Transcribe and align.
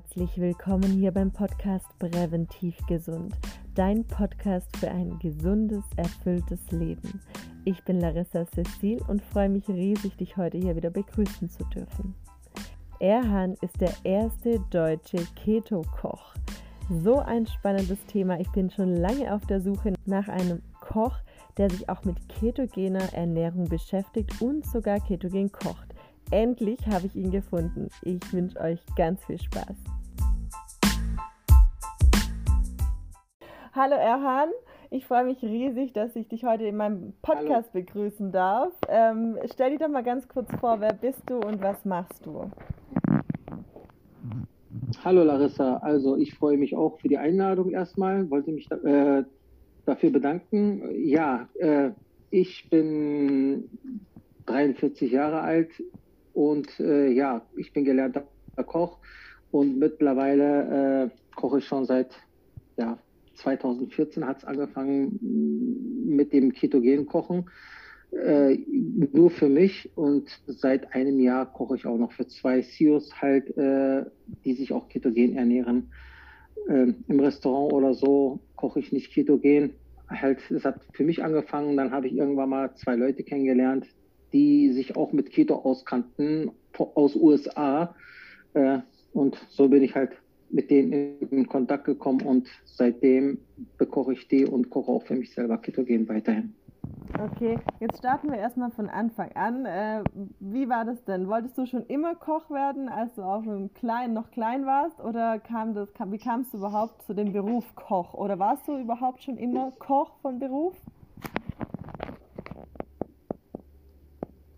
Herzlich 0.00 0.40
willkommen 0.40 0.92
hier 0.92 1.12
beim 1.12 1.30
Podcast 1.30 1.86
Präventiv 1.98 2.74
Gesund, 2.88 3.34
dein 3.74 4.02
Podcast 4.06 4.74
für 4.78 4.90
ein 4.90 5.18
gesundes, 5.18 5.84
erfülltes 5.96 6.70
Leben. 6.70 7.20
Ich 7.66 7.84
bin 7.84 8.00
Larissa 8.00 8.46
Cecil 8.46 9.02
und 9.08 9.20
freue 9.20 9.50
mich 9.50 9.68
riesig, 9.68 10.16
dich 10.16 10.38
heute 10.38 10.56
hier 10.56 10.74
wieder 10.74 10.88
begrüßen 10.88 11.50
zu 11.50 11.64
dürfen. 11.64 12.14
Erhan 12.98 13.56
ist 13.60 13.78
der 13.78 13.92
erste 14.02 14.58
deutsche 14.70 15.18
Keto-Koch. 15.36 16.34
So 17.02 17.18
ein 17.18 17.46
spannendes 17.46 18.02
Thema. 18.06 18.40
Ich 18.40 18.50
bin 18.52 18.70
schon 18.70 18.96
lange 18.96 19.34
auf 19.34 19.44
der 19.44 19.60
Suche 19.60 19.92
nach 20.06 20.28
einem 20.28 20.62
Koch, 20.80 21.18
der 21.58 21.68
sich 21.68 21.90
auch 21.90 22.04
mit 22.04 22.26
ketogener 22.26 23.12
Ernährung 23.12 23.68
beschäftigt 23.68 24.40
und 24.40 24.64
sogar 24.64 24.98
ketogen 25.00 25.52
kocht. 25.52 25.89
Endlich 26.32 26.78
habe 26.86 27.06
ich 27.06 27.16
ihn 27.16 27.32
gefunden. 27.32 27.88
Ich 28.02 28.20
wünsche 28.32 28.60
euch 28.60 28.78
ganz 28.94 29.24
viel 29.24 29.40
Spaß. 29.40 29.74
Hallo 33.72 33.96
Erhan, 33.96 34.50
ich 34.90 35.06
freue 35.06 35.24
mich 35.24 35.42
riesig, 35.42 35.92
dass 35.92 36.14
ich 36.14 36.28
dich 36.28 36.44
heute 36.44 36.64
in 36.64 36.76
meinem 36.76 37.14
Podcast 37.22 37.70
Hallo. 37.74 37.84
begrüßen 37.84 38.30
darf. 38.30 38.72
Ähm, 38.88 39.38
stell 39.52 39.70
dich 39.70 39.80
doch 39.80 39.88
mal 39.88 40.04
ganz 40.04 40.28
kurz 40.28 40.48
vor, 40.60 40.80
wer 40.80 40.92
bist 40.92 41.22
du 41.26 41.38
und 41.38 41.60
was 41.62 41.84
machst 41.84 42.24
du? 42.24 42.48
Hallo 45.04 45.24
Larissa, 45.24 45.78
also 45.78 46.16
ich 46.16 46.34
freue 46.34 46.58
mich 46.58 46.76
auch 46.76 47.00
für 47.00 47.08
die 47.08 47.18
Einladung 47.18 47.70
erstmal, 47.70 48.30
wollte 48.30 48.52
mich 48.52 48.70
äh, 48.70 49.24
dafür 49.84 50.10
bedanken. 50.10 50.82
Ja, 51.04 51.48
äh, 51.58 51.90
ich 52.30 52.70
bin 52.70 53.68
43 54.46 55.10
Jahre 55.12 55.40
alt, 55.40 55.70
und 56.34 56.68
äh, 56.80 57.10
ja, 57.10 57.42
ich 57.56 57.72
bin 57.72 57.84
gelernter 57.84 58.24
Koch 58.66 58.98
und 59.50 59.78
mittlerweile 59.78 61.10
äh, 61.10 61.36
koche 61.36 61.58
ich 61.58 61.64
schon 61.64 61.84
seit 61.86 62.10
ja, 62.76 62.98
2014 63.34 64.26
hat 64.26 64.38
es 64.38 64.44
angefangen 64.44 65.18
mit 66.06 66.32
dem 66.32 66.52
ketogenen 66.52 67.06
Kochen. 67.06 67.46
Äh, 68.12 68.58
nur 69.12 69.30
für 69.30 69.48
mich 69.48 69.90
und 69.96 70.28
seit 70.46 70.92
einem 70.94 71.20
Jahr 71.20 71.52
koche 71.52 71.76
ich 71.76 71.86
auch 71.86 71.96
noch 71.96 72.12
für 72.12 72.26
zwei 72.26 72.60
CEOs 72.60 73.20
halt, 73.20 73.56
äh, 73.56 74.04
die 74.44 74.54
sich 74.54 74.72
auch 74.72 74.88
ketogen 74.88 75.36
ernähren. 75.36 75.92
Äh, 76.68 76.92
Im 77.06 77.20
Restaurant 77.20 77.72
oder 77.72 77.94
so 77.94 78.40
koche 78.56 78.80
ich 78.80 78.92
nicht 78.92 79.12
ketogen. 79.12 79.74
Halt, 80.08 80.40
es 80.50 80.64
hat 80.64 80.80
für 80.92 81.04
mich 81.04 81.22
angefangen, 81.22 81.76
dann 81.76 81.92
habe 81.92 82.08
ich 82.08 82.16
irgendwann 82.16 82.48
mal 82.48 82.74
zwei 82.74 82.96
Leute 82.96 83.22
kennengelernt, 83.22 83.86
die 84.32 84.72
sich 84.72 84.96
auch 84.96 85.12
mit 85.12 85.30
Keto 85.30 85.54
auskannten 85.56 86.50
aus 86.76 87.16
USA. 87.16 87.94
Äh, 88.54 88.78
und 89.12 89.36
so 89.50 89.68
bin 89.68 89.82
ich 89.82 89.94
halt 89.94 90.12
mit 90.50 90.70
denen 90.70 91.18
in 91.30 91.46
Kontakt 91.46 91.84
gekommen 91.84 92.22
und 92.22 92.48
seitdem 92.64 93.38
bekoche 93.78 94.14
ich 94.14 94.28
die 94.28 94.44
und 94.44 94.70
koche 94.70 94.90
auch 94.90 95.02
für 95.04 95.14
mich 95.14 95.32
selber 95.32 95.58
Ketogen 95.58 96.08
weiterhin. 96.08 96.54
Okay, 97.18 97.58
jetzt 97.80 97.98
starten 97.98 98.30
wir 98.30 98.38
erstmal 98.38 98.70
von 98.70 98.88
Anfang 98.88 99.30
an. 99.32 99.66
Äh, 99.66 100.02
wie 100.38 100.68
war 100.68 100.84
das 100.84 101.04
denn? 101.04 101.28
Wolltest 101.28 101.58
du 101.58 101.66
schon 101.66 101.84
immer 101.86 102.14
Koch 102.14 102.50
werden, 102.50 102.88
als 102.88 103.14
du 103.14 103.22
auch 103.22 103.44
schon 103.44 103.72
klein, 103.74 104.14
noch 104.14 104.30
klein 104.30 104.64
warst? 104.64 105.00
Oder 105.00 105.38
kam 105.38 105.74
das, 105.74 105.92
kam, 105.92 106.12
wie 106.12 106.18
kamst 106.18 106.54
du 106.54 106.58
überhaupt 106.58 107.02
zu 107.02 107.14
dem 107.14 107.32
Beruf 107.32 107.64
Koch? 107.74 108.14
Oder 108.14 108.38
warst 108.38 108.66
du 108.68 108.76
überhaupt 108.76 109.22
schon 109.22 109.36
immer 109.36 109.72
Koch 109.78 110.12
von 110.22 110.38
Beruf? 110.38 110.76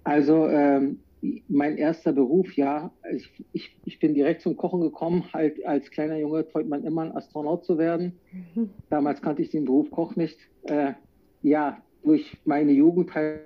Also 0.05 0.48
ähm, 0.48 1.00
mein 1.48 1.77
erster 1.77 2.12
Beruf, 2.12 2.55
ja, 2.55 2.91
ich, 3.12 3.31
ich, 3.53 3.77
ich 3.84 3.98
bin 4.00 4.14
direkt 4.14 4.42
zum 4.42 4.56
Kochen 4.56 4.81
gekommen. 4.81 5.25
Halt 5.33 5.64
als 5.64 5.91
kleiner 5.91 6.16
Junge 6.16 6.47
träumt 6.49 6.69
man 6.69 6.84
immer, 6.84 7.03
ein 7.03 7.16
Astronaut 7.16 7.65
zu 7.65 7.78
werden. 7.78 8.19
Damals 8.91 9.22
kannte 9.22 9.43
ich 9.43 9.50
den 9.50 9.65
Beruf 9.65 9.91
Koch 9.91 10.16
nicht. 10.16 10.38
Äh, 10.65 10.94
ja, 11.43 11.78
durch 12.03 12.37
meine 12.44 12.72
Jugend 12.72 13.15
halt, 13.15 13.43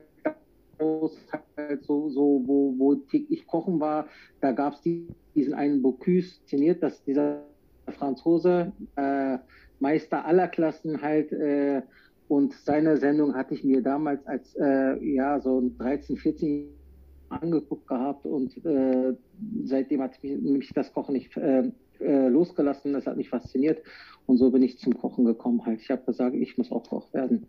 halt 0.79 1.85
so, 1.85 2.09
so 2.09 2.43
wo, 2.47 2.75
wo 2.79 2.95
täglich 2.95 3.47
Kochen 3.47 3.79
war, 3.81 4.09
da 4.41 4.53
gab 4.53 4.75
es 4.75 4.81
die, 4.83 5.09
diesen 5.35 5.55
einen 5.55 5.83
Bocuse 5.83 6.41
szeniert, 6.47 6.83
dass 6.83 7.05
dieser 7.05 7.43
Franzose, 7.89 8.73
äh, 8.97 9.39
Meister 9.79 10.25
aller 10.25 10.49
Klassen 10.49 11.03
halt, 11.03 11.33
äh, 11.33 11.83
und 12.29 12.55
seine 12.65 12.97
Sendung 12.97 13.35
hatte 13.35 13.55
ich 13.55 13.65
mir 13.65 13.83
damals 13.83 14.27
als 14.27 14.55
äh, 14.57 15.15
ja 15.15 15.41
so 15.41 15.71
13, 15.79 16.17
14 16.17 16.69
angeguckt 17.29 17.87
gehabt 17.87 18.25
und 18.27 18.57
äh, 18.65 19.15
seitdem 19.65 20.03
hat 20.03 20.23
mich, 20.23 20.41
mich, 20.41 20.71
das 20.75 20.93
Kochen 20.93 21.15
nicht 21.15 21.37
äh, 21.37 21.71
äh, 22.01 22.29
losgelassen. 22.29 22.93
Das 22.93 23.07
hat 23.07 23.17
mich 23.17 23.29
fasziniert 23.29 23.83
und 24.27 24.39
so 24.39 24.51
bin 24.51 24.63
ich 24.63 24.79
zum 24.79 24.97
Kochen 24.97 25.25
gekommen. 25.25 25.65
Halt, 25.65 25.81
ich 25.81 25.91
habe 25.91 26.05
gesagt, 26.05 26.35
ich 26.35 26.57
muss 26.59 26.71
auch 26.71 26.89
Koch 26.89 27.13
werden 27.15 27.47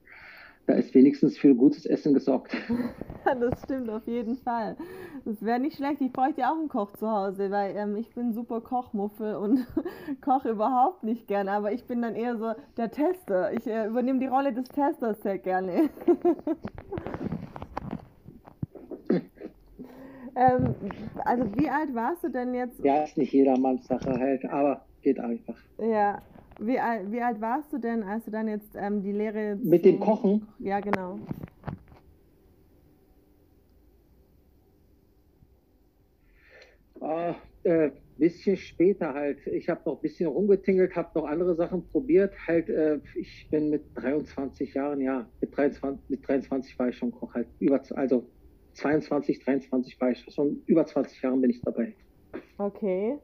da 0.67 0.73
ist 0.73 0.93
wenigstens 0.93 1.37
für 1.37 1.55
gutes 1.55 1.85
Essen 1.85 2.13
gesorgt. 2.13 2.55
das 3.25 3.63
stimmt 3.63 3.89
auf 3.89 4.05
jeden 4.05 4.35
Fall. 4.35 4.75
Das 5.23 5.41
wäre 5.41 5.59
nicht 5.59 5.77
schlecht. 5.77 6.01
Ich 6.01 6.11
bräuchte 6.11 6.41
ja 6.41 6.51
auch 6.51 6.59
einen 6.59 6.67
Koch 6.67 6.91
zu 6.93 7.09
Hause, 7.09 7.49
weil 7.51 7.75
ähm, 7.77 7.95
ich 7.95 8.13
bin 8.13 8.33
super 8.33 8.59
Kochmuffel 8.59 9.35
und 9.35 9.65
koche 10.21 10.49
überhaupt 10.49 11.03
nicht 11.03 11.25
gerne. 11.27 11.51
Aber 11.51 11.71
ich 11.71 11.85
bin 11.85 12.01
dann 12.01 12.15
eher 12.15 12.37
so 12.37 12.51
der 12.75 12.91
Tester. 12.91 13.53
Ich 13.53 13.65
äh, 13.65 13.87
übernehme 13.87 14.19
die 14.19 14.27
Rolle 14.27 14.51
des 14.53 14.67
Testers 14.67 15.21
sehr 15.21 15.37
gerne. 15.37 15.89
ähm, 20.35 20.75
also 21.23 21.45
wie 21.55 21.69
alt 21.69 21.95
warst 21.95 22.25
du 22.25 22.29
denn 22.29 22.53
jetzt? 22.53 22.83
Ja, 22.83 23.03
ist 23.03 23.17
nicht 23.17 23.31
jedermanns 23.31 23.87
Sache 23.87 24.19
halt, 24.19 24.43
aber 24.43 24.85
geht 25.01 25.19
einfach. 25.21 25.55
Ja, 25.79 26.21
wie, 26.59 26.79
alt, 26.79 27.11
wie 27.11 27.21
alt 27.21 27.41
warst 27.41 27.71
du 27.73 27.77
denn, 27.77 28.03
als 28.03 28.25
du 28.25 28.31
dann 28.31 28.47
jetzt 28.47 28.75
ähm, 28.75 29.01
die 29.01 29.11
Lehre. 29.11 29.57
Mit 29.61 29.85
dem 29.85 29.99
Kochen? 29.99 30.47
Ja, 30.59 30.79
genau. 30.79 31.19
Ah, 36.99 37.35
äh, 37.63 37.91
bisschen 38.17 38.57
später 38.57 39.13
halt. 39.13 39.45
Ich 39.47 39.69
habe 39.69 39.81
noch 39.85 39.97
ein 39.97 40.01
bisschen 40.01 40.27
rumgetingelt, 40.27 40.95
habe 40.95 41.11
noch 41.15 41.25
andere 41.25 41.55
Sachen 41.55 41.87
probiert. 41.89 42.33
Halt, 42.47 42.69
äh, 42.69 42.99
ich 43.15 43.47
bin 43.51 43.69
mit 43.69 43.91
23 43.95 44.73
Jahren, 44.73 45.01
ja, 45.01 45.31
mit 45.39 45.55
23, 45.55 46.09
mit 46.09 46.27
23 46.27 46.79
war 46.79 46.89
ich 46.89 46.97
schon 46.97 47.11
Koch, 47.11 47.33
halt 47.33 47.49
über, 47.59 47.81
also 47.91 48.31
22, 48.73 49.43
23 49.43 49.99
war 49.99 50.11
ich 50.11 50.25
schon, 50.33 50.63
über 50.65 50.85
20 50.85 51.21
Jahren 51.21 51.41
bin 51.41 51.51
ich 51.51 51.61
dabei. 51.61 51.95
Okay. 52.57 53.19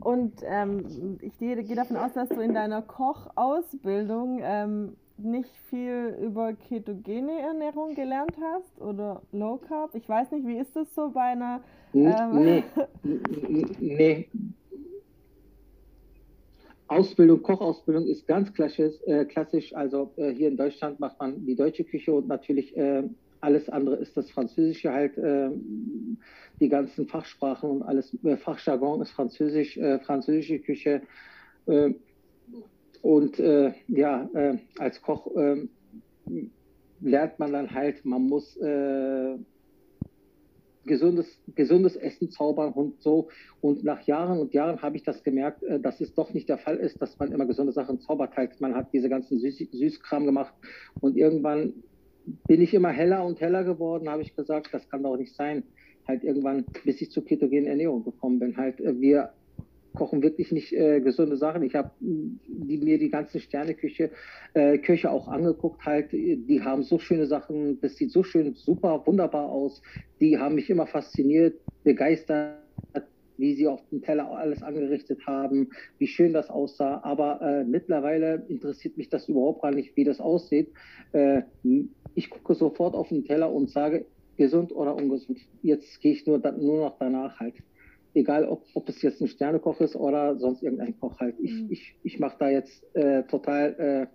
Und 0.00 0.32
ähm, 0.44 1.18
ich 1.20 1.36
gehe, 1.38 1.62
gehe, 1.62 1.76
davon 1.76 1.96
aus, 1.96 2.12
dass 2.14 2.28
du 2.28 2.40
in 2.40 2.54
deiner 2.54 2.82
Kochausbildung 2.82 4.40
ähm, 4.42 4.96
nicht 5.18 5.50
viel 5.68 6.16
über 6.22 6.54
ketogene 6.54 7.38
Ernährung 7.40 7.94
gelernt 7.94 8.34
hast 8.40 8.80
oder 8.80 9.22
Low 9.32 9.58
Carb. 9.58 9.94
Ich 9.94 10.08
weiß 10.08 10.32
nicht, 10.32 10.46
wie 10.46 10.58
ist 10.58 10.74
das 10.74 10.94
so 10.94 11.10
bei 11.10 11.32
einer. 11.32 11.60
Ähm 11.92 12.42
nee, 12.42 12.64
nee. 13.78 14.28
Ausbildung, 16.88 17.42
Kochausbildung 17.42 18.06
ist 18.06 18.26
ganz 18.26 18.52
klassisch. 18.52 18.96
Äh, 19.06 19.24
klassisch. 19.26 19.74
Also 19.74 20.10
äh, 20.16 20.32
hier 20.32 20.48
in 20.48 20.56
Deutschland 20.56 20.98
macht 20.98 21.20
man 21.20 21.44
die 21.46 21.54
deutsche 21.54 21.84
Küche 21.84 22.12
und 22.12 22.26
natürlich 22.26 22.76
äh, 22.76 23.04
alles 23.40 23.68
andere 23.68 23.96
ist 23.96 24.16
das 24.16 24.30
Französische 24.30 24.92
halt, 24.92 25.16
äh, 25.18 25.50
die 26.60 26.68
ganzen 26.68 27.06
Fachsprachen 27.06 27.70
und 27.70 27.82
alles, 27.82 28.16
äh, 28.22 28.36
Fachjargon 28.36 29.00
ist 29.00 29.10
Französisch, 29.12 29.76
äh, 29.78 29.98
französische 30.00 30.58
Küche. 30.58 31.02
Äh, 31.66 31.94
und 33.02 33.38
äh, 33.38 33.72
ja, 33.88 34.28
äh, 34.34 34.58
als 34.78 35.00
Koch 35.00 35.30
lernt 37.00 37.38
man 37.38 37.52
dann 37.52 37.74
halt, 37.74 38.04
man 38.04 38.22
muss 38.22 38.58
gesundes, 40.84 41.40
gesundes 41.54 41.96
Essen 41.96 42.30
zaubern 42.30 42.72
und 42.72 43.00
so. 43.00 43.28
Und 43.62 43.84
nach 43.84 44.02
Jahren 44.02 44.38
und 44.38 44.52
Jahren 44.52 44.82
habe 44.82 44.96
ich 44.96 45.02
das 45.02 45.22
gemerkt, 45.24 45.64
dass 45.80 46.00
es 46.02 46.14
doch 46.14 46.34
nicht 46.34 46.50
der 46.50 46.58
Fall 46.58 46.76
ist, 46.76 47.00
dass 47.00 47.18
man 47.18 47.32
immer 47.32 47.46
gesunde 47.46 47.72
Sachen 47.72 48.00
zaubert. 48.00 48.36
Halt, 48.36 48.60
man 48.60 48.74
hat 48.74 48.92
diese 48.92 49.08
ganzen 49.08 49.38
Süß 49.38 49.70
Süßkram 49.72 50.26
gemacht 50.26 50.52
und 51.00 51.16
irgendwann 51.16 51.72
bin 52.46 52.60
ich 52.60 52.74
immer 52.74 52.90
heller 52.90 53.24
und 53.24 53.40
heller 53.40 53.64
geworden, 53.64 54.08
habe 54.08 54.22
ich 54.22 54.34
gesagt, 54.34 54.68
das 54.72 54.88
kann 54.88 55.02
doch 55.02 55.16
nicht 55.16 55.34
sein. 55.34 55.64
Halt 56.06 56.24
irgendwann, 56.24 56.64
bis 56.84 57.00
ich 57.00 57.10
zur 57.10 57.24
ketogenen 57.24 57.66
Ernährung 57.66 58.04
gekommen 58.04 58.38
bin. 58.38 58.56
Halt, 58.56 58.80
äh, 58.80 59.00
wir 59.00 59.32
kochen 59.94 60.22
wirklich 60.22 60.52
nicht 60.52 60.72
äh, 60.72 61.00
gesunde 61.00 61.36
Sachen. 61.36 61.62
Ich 61.62 61.74
habe 61.74 61.90
die, 62.00 62.78
mir 62.78 62.98
die 62.98 63.10
ganzen 63.10 63.40
Sterneküche, 63.40 64.10
äh, 64.54 64.78
Köche 64.78 65.10
auch 65.10 65.28
angeguckt, 65.28 65.84
halt, 65.84 66.12
die 66.12 66.60
haben 66.62 66.84
so 66.84 66.98
schöne 66.98 67.26
Sachen, 67.26 67.80
das 67.80 67.96
sieht 67.96 68.12
so 68.12 68.22
schön, 68.22 68.54
super, 68.54 69.02
wunderbar 69.06 69.48
aus. 69.48 69.82
Die 70.20 70.38
haben 70.38 70.54
mich 70.54 70.70
immer 70.70 70.86
fasziniert, 70.86 71.60
begeistert 71.82 72.60
wie 73.40 73.54
sie 73.54 73.66
auf 73.66 73.80
dem 73.88 74.02
Teller 74.02 74.30
alles 74.30 74.62
angerichtet 74.62 75.26
haben, 75.26 75.70
wie 75.98 76.06
schön 76.06 76.32
das 76.32 76.50
aussah. 76.50 77.00
Aber 77.02 77.40
äh, 77.40 77.64
mittlerweile 77.64 78.44
interessiert 78.48 78.98
mich 78.98 79.08
das 79.08 79.28
überhaupt 79.28 79.62
gar 79.62 79.70
nicht, 79.72 79.96
wie 79.96 80.04
das 80.04 80.20
aussieht. 80.20 80.68
Äh, 81.12 81.42
ich 82.14 82.30
gucke 82.30 82.54
sofort 82.54 82.94
auf 82.94 83.08
den 83.08 83.24
Teller 83.24 83.52
und 83.52 83.70
sage, 83.70 84.06
gesund 84.36 84.72
oder 84.74 84.94
ungesund. 84.96 85.38
Jetzt 85.62 86.00
gehe 86.00 86.12
ich 86.12 86.26
nur, 86.26 86.38
nur 86.38 86.84
noch 86.86 86.98
danach 86.98 87.38
halt. 87.40 87.54
egal 88.14 88.48
ob, 88.48 88.64
ob 88.74 88.88
es 88.88 89.02
jetzt 89.02 89.20
ein 89.20 89.28
Sternekoch 89.28 89.80
ist 89.80 89.94
oder 89.94 90.36
sonst 90.38 90.62
irgendein 90.62 90.98
Koch 90.98 91.18
halt. 91.20 91.36
Ich, 91.40 91.52
mhm. 91.52 91.68
ich, 91.70 91.96
ich 92.02 92.18
mache 92.18 92.36
da 92.38 92.48
jetzt 92.48 92.84
äh, 92.96 93.22
total 93.24 94.08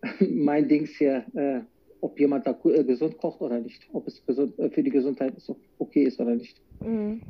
äh, 0.00 0.24
mein 0.24 0.68
Dings 0.68 0.90
hier, 0.90 1.24
äh, 1.34 1.60
ob 2.00 2.18
jemand 2.18 2.46
da 2.46 2.56
äh, 2.64 2.84
gesund 2.84 3.18
kocht 3.18 3.40
oder 3.40 3.58
nicht, 3.58 3.88
ob 3.92 4.06
es 4.06 4.24
gesund, 4.24 4.58
äh, 4.58 4.70
für 4.70 4.82
die 4.82 4.90
Gesundheit 4.90 5.34
okay 5.78 6.04
ist 6.04 6.20
oder 6.20 6.34
nicht. 6.34 6.60
Mhm. 6.80 7.20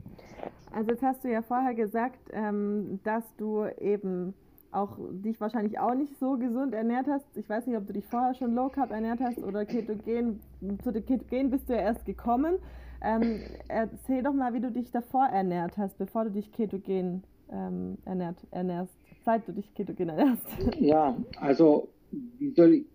Also 0.72 0.90
jetzt 0.90 1.02
hast 1.02 1.24
du 1.24 1.28
ja 1.28 1.42
vorher 1.42 1.74
gesagt, 1.74 2.20
ähm, 2.32 3.00
dass 3.02 3.24
du 3.36 3.64
eben 3.80 4.34
auch 4.72 4.98
dich 5.10 5.40
wahrscheinlich 5.40 5.78
auch 5.78 5.94
nicht 5.94 6.18
so 6.18 6.36
gesund 6.36 6.74
ernährt 6.74 7.06
hast. 7.08 7.24
Ich 7.36 7.48
weiß 7.48 7.66
nicht, 7.66 7.76
ob 7.76 7.86
du 7.86 7.92
dich 7.92 8.06
vorher 8.06 8.34
schon 8.34 8.54
Low 8.54 8.68
Carb 8.68 8.90
ernährt 8.90 9.20
hast 9.20 9.38
oder 9.38 9.64
Ketogen. 9.64 10.40
Zu 10.82 10.92
dem 10.92 11.04
Ketogen 11.04 11.50
bist 11.50 11.68
du 11.68 11.74
ja 11.74 11.80
erst 11.80 12.04
gekommen. 12.04 12.58
Ähm, 13.02 13.40
erzähl 13.68 14.22
doch 14.22 14.32
mal, 14.32 14.54
wie 14.54 14.60
du 14.60 14.70
dich 14.70 14.90
davor 14.90 15.26
ernährt 15.26 15.76
hast, 15.76 15.98
bevor 15.98 16.24
du 16.24 16.30
dich 16.30 16.50
ketogen 16.52 17.22
ähm, 17.50 17.98
ernährt, 18.04 18.38
ernährst, 18.50 18.94
seit 19.24 19.46
du 19.46 19.52
dich 19.52 19.72
ketogen 19.74 20.08
ernährst. 20.08 20.46
Ja, 20.80 21.16
also 21.40 21.88
wie 22.10 22.50
soll 22.50 22.72
ich, 22.74 22.86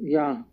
ja, 0.00 0.44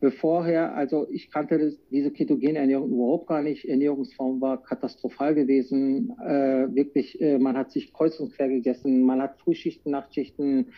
bevorher, 0.00 0.74
also 0.74 1.06
ich 1.10 1.30
kannte 1.30 1.58
das, 1.58 1.74
diese 1.90 2.10
ketogene 2.10 2.58
Ernährung 2.58 2.90
überhaupt 2.90 3.28
gar 3.28 3.42
nicht. 3.42 3.64
Ernährungsform 3.64 4.40
war 4.40 4.62
katastrophal 4.62 5.34
gewesen. 5.34 6.12
Äh, 6.24 6.74
wirklich, 6.74 7.20
äh, 7.20 7.38
man 7.38 7.56
hat 7.56 7.70
sich 7.72 7.92
kreuz 7.92 8.20
und 8.20 8.32
quer 8.34 8.48
gegessen, 8.48 9.02
man 9.02 9.22
hat 9.22 9.38
Frühschichten, 9.38 9.92
Nachtschichten, 9.92 10.68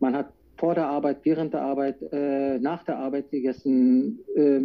man 0.00 0.16
hat 0.16 0.32
vor 0.56 0.74
der 0.74 0.86
Arbeit, 0.86 1.18
während 1.24 1.52
der 1.52 1.62
Arbeit, 1.62 1.96
äh, 2.12 2.58
nach 2.58 2.84
der 2.84 2.98
Arbeit 2.98 3.30
gegessen. 3.30 4.20
Äh, 4.34 4.62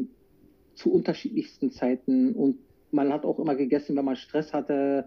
zu 0.80 0.92
unterschiedlichsten 0.92 1.72
Zeiten 1.72 2.34
und 2.34 2.58
man 2.92 3.14
hat 3.14 3.26
auch 3.26 3.38
immer 3.38 3.56
gegessen, 3.56 3.96
wenn 3.96 4.06
man 4.06 4.16
Stress 4.16 4.54
hatte. 4.54 5.06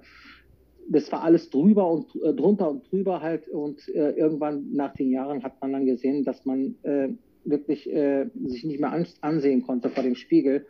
Das 0.89 1.11
war 1.11 1.23
alles 1.23 1.51
drüber 1.51 1.91
und 1.91 2.15
äh, 2.23 2.35
drunter 2.35 2.71
und 2.71 2.91
drüber 2.91 3.21
halt 3.21 3.49
und 3.49 3.89
äh, 3.89 4.11
irgendwann 4.11 4.73
nach 4.73 4.95
den 4.95 5.11
Jahren 5.11 5.43
hat 5.43 5.61
man 5.61 5.73
dann 5.73 5.87
gesehen, 5.87 6.25
dass 6.25 6.45
man 6.45 6.77
äh, 6.83 7.09
wirklich 7.45 7.91
äh, 7.91 8.27
sich 8.45 8.65
nicht 8.65 8.81
mehr 8.81 8.93
an, 8.93 9.07
ansehen 9.21 9.63
konnte 9.63 9.91
vor 9.91 10.03
dem 10.03 10.15
Spiegel. 10.15 10.67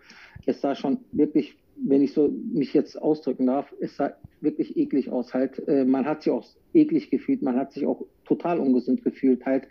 Es 0.47 0.61
sah 0.61 0.75
schon 0.75 0.99
wirklich, 1.13 1.57
wenn 1.77 2.03
ich 2.03 2.13
so 2.13 2.29
mich 2.29 2.75
jetzt 2.75 3.01
ausdrücken 3.01 3.47
darf, 3.47 3.73
es 3.81 3.97
sah 3.97 4.13
wirklich 4.41 4.77
eklig 4.77 5.11
aus 5.11 5.35
halt. 5.35 5.67
Äh, 5.69 5.85
man 5.85 6.07
hat 6.07 6.23
sich 6.23 6.33
auch 6.33 6.47
eklig 6.75 7.11
gefühlt, 7.11 7.43
man 7.43 7.57
hat 7.57 7.73
sich 7.73 7.87
auch 7.87 8.05
total 8.25 8.59
ungesund 8.59 9.05
gefühlt 9.05 9.45
halt 9.47 9.69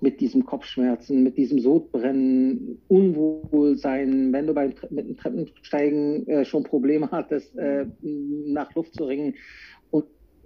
mit 0.00 0.20
diesem 0.20 0.44
Kopfschmerzen, 0.44 1.22
mit 1.22 1.36
diesem 1.38 1.58
Sodbrennen, 1.58 2.78
Unwohlsein, 2.88 4.32
wenn 4.32 4.46
du 4.46 4.52
beim 4.52 4.74
mit 4.90 5.08
dem 5.08 5.16
Treppensteigen 5.16 6.28
äh, 6.28 6.44
schon 6.44 6.64
Probleme 6.64 7.10
hattest, 7.10 7.56
äh, 7.56 7.86
nach 8.02 8.74
Luft 8.74 8.94
zu 8.94 9.04
ringen. 9.04 9.34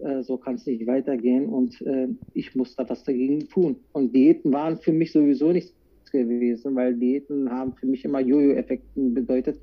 Äh, 0.02 0.22
so 0.22 0.36
kann 0.36 0.54
es 0.54 0.66
nicht 0.66 0.86
weitergehen. 0.86 1.46
Und 1.46 1.80
äh, 1.82 2.08
ich 2.34 2.54
musste 2.54 2.88
was 2.88 3.04
dagegen 3.04 3.48
tun. 3.48 3.76
Und 3.92 4.14
Diäten 4.14 4.52
waren 4.52 4.78
für 4.78 4.92
mich 4.92 5.12
sowieso 5.12 5.52
nichts 5.52 5.74
gewesen, 6.10 6.74
weil 6.74 6.94
Diäten 6.94 7.50
haben 7.50 7.74
für 7.74 7.86
mich 7.86 8.04
immer 8.04 8.20
Jojo-Effekten 8.20 9.14
bedeutet. 9.14 9.60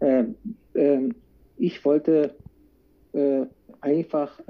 Äh, 0.00 0.24
ähm, 0.74 1.14
ich 1.56 1.84
wollte 1.84 2.36
äh, 3.12 3.46
einfach 3.80 4.40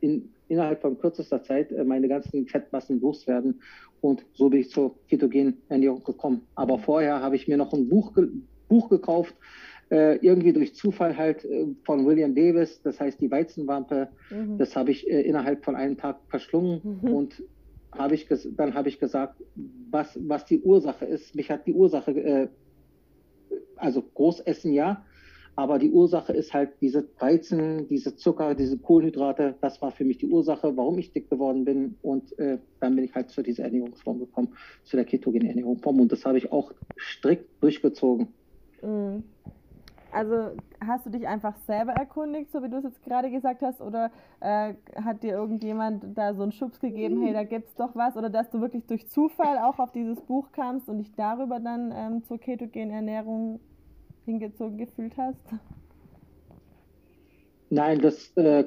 in, 0.00 0.30
innerhalb 0.48 0.80
von 0.80 0.98
kürzester 0.98 1.42
Zeit 1.42 1.72
meine 1.86 2.06
ganzen 2.08 2.46
Fettmassen 2.46 3.00
loswerden 3.00 3.60
und 4.00 4.24
so 4.32 4.48
bin 4.48 4.60
ich 4.60 4.70
zur 4.70 4.94
ketogenen 5.08 5.58
Ernährung 5.68 6.02
gekommen. 6.04 6.42
Aber 6.54 6.78
vorher 6.78 7.20
habe 7.20 7.36
ich 7.36 7.48
mir 7.48 7.56
noch 7.56 7.72
ein 7.72 7.88
Buch, 7.88 8.12
Buch 8.68 8.88
gekauft, 8.88 9.34
äh, 9.90 10.16
irgendwie 10.16 10.52
durch 10.52 10.74
Zufall 10.74 11.16
halt 11.16 11.44
äh, 11.44 11.66
von 11.84 12.06
William 12.06 12.34
Davis, 12.34 12.80
das 12.82 13.00
heißt 13.00 13.20
die 13.20 13.30
Weizenwampe. 13.30 14.08
Mhm. 14.30 14.58
Das 14.58 14.76
habe 14.76 14.90
ich 14.90 15.08
äh, 15.10 15.22
innerhalb 15.22 15.64
von 15.64 15.76
einem 15.76 15.96
Tag 15.96 16.20
verschlungen 16.28 16.80
mhm. 17.02 17.12
und 17.12 17.42
habe 17.92 18.14
ich 18.14 18.28
dann 18.56 18.74
habe 18.74 18.88
ich 18.88 19.00
gesagt, 19.00 19.42
was, 19.90 20.18
was 20.22 20.44
die 20.44 20.60
Ursache 20.60 21.04
ist. 21.04 21.34
Mich 21.34 21.50
hat 21.50 21.66
die 21.66 21.74
Ursache, 21.74 22.12
äh, 22.12 22.48
also 23.76 24.02
Großessen 24.02 24.72
ja, 24.72 25.04
aber 25.56 25.78
die 25.78 25.90
Ursache 25.90 26.32
ist 26.32 26.54
halt 26.54 26.70
diese 26.80 27.08
Weizen, 27.18 27.88
diese 27.88 28.16
Zucker, 28.16 28.54
diese 28.54 28.78
Kohlenhydrate. 28.78 29.56
Das 29.60 29.82
war 29.82 29.90
für 29.90 30.04
mich 30.04 30.18
die 30.18 30.28
Ursache, 30.28 30.76
warum 30.76 30.98
ich 30.98 31.12
dick 31.12 31.28
geworden 31.28 31.64
bin. 31.64 31.96
Und 32.02 32.38
äh, 32.38 32.58
dann 32.78 32.94
bin 32.94 33.04
ich 33.04 33.14
halt 33.14 33.30
zu 33.30 33.42
dieser 33.42 33.64
Ernährungsform 33.64 34.20
gekommen, 34.20 34.54
zu 34.84 34.96
der 34.96 35.04
ketogenen 35.04 35.48
Ernährungsform. 35.48 36.00
Und 36.00 36.12
das 36.12 36.24
habe 36.24 36.38
ich 36.38 36.52
auch 36.52 36.72
strikt 36.96 37.46
durchgezogen. 37.60 38.28
Mhm. 38.82 39.24
Also 40.12 40.50
hast 40.84 41.06
du 41.06 41.10
dich 41.10 41.26
einfach 41.26 41.56
selber 41.66 41.92
erkundigt, 41.92 42.50
so 42.52 42.62
wie 42.62 42.68
du 42.68 42.78
es 42.78 42.84
jetzt 42.84 43.02
gerade 43.02 43.30
gesagt 43.30 43.62
hast, 43.62 43.80
oder 43.80 44.10
äh, 44.40 44.74
hat 44.96 45.22
dir 45.22 45.32
irgendjemand 45.32 46.16
da 46.16 46.34
so 46.34 46.42
einen 46.42 46.52
Schubs 46.52 46.80
gegeben, 46.80 47.22
hey, 47.22 47.32
da 47.32 47.44
gibt 47.44 47.68
es 47.68 47.74
doch 47.74 47.94
was, 47.94 48.16
oder 48.16 48.30
dass 48.30 48.50
du 48.50 48.60
wirklich 48.60 48.86
durch 48.86 49.08
Zufall 49.08 49.58
auch 49.58 49.78
auf 49.78 49.92
dieses 49.92 50.20
Buch 50.22 50.52
kamst 50.52 50.88
und 50.88 50.98
dich 50.98 51.12
darüber 51.14 51.60
dann 51.60 51.92
ähm, 51.94 52.24
zur 52.24 52.38
ketogenen 52.38 52.90
Ernährung 52.90 53.60
hingezogen 54.24 54.78
gefühlt 54.78 55.16
hast? 55.16 55.40
Nein, 57.70 58.00
das, 58.00 58.32
äh, 58.36 58.64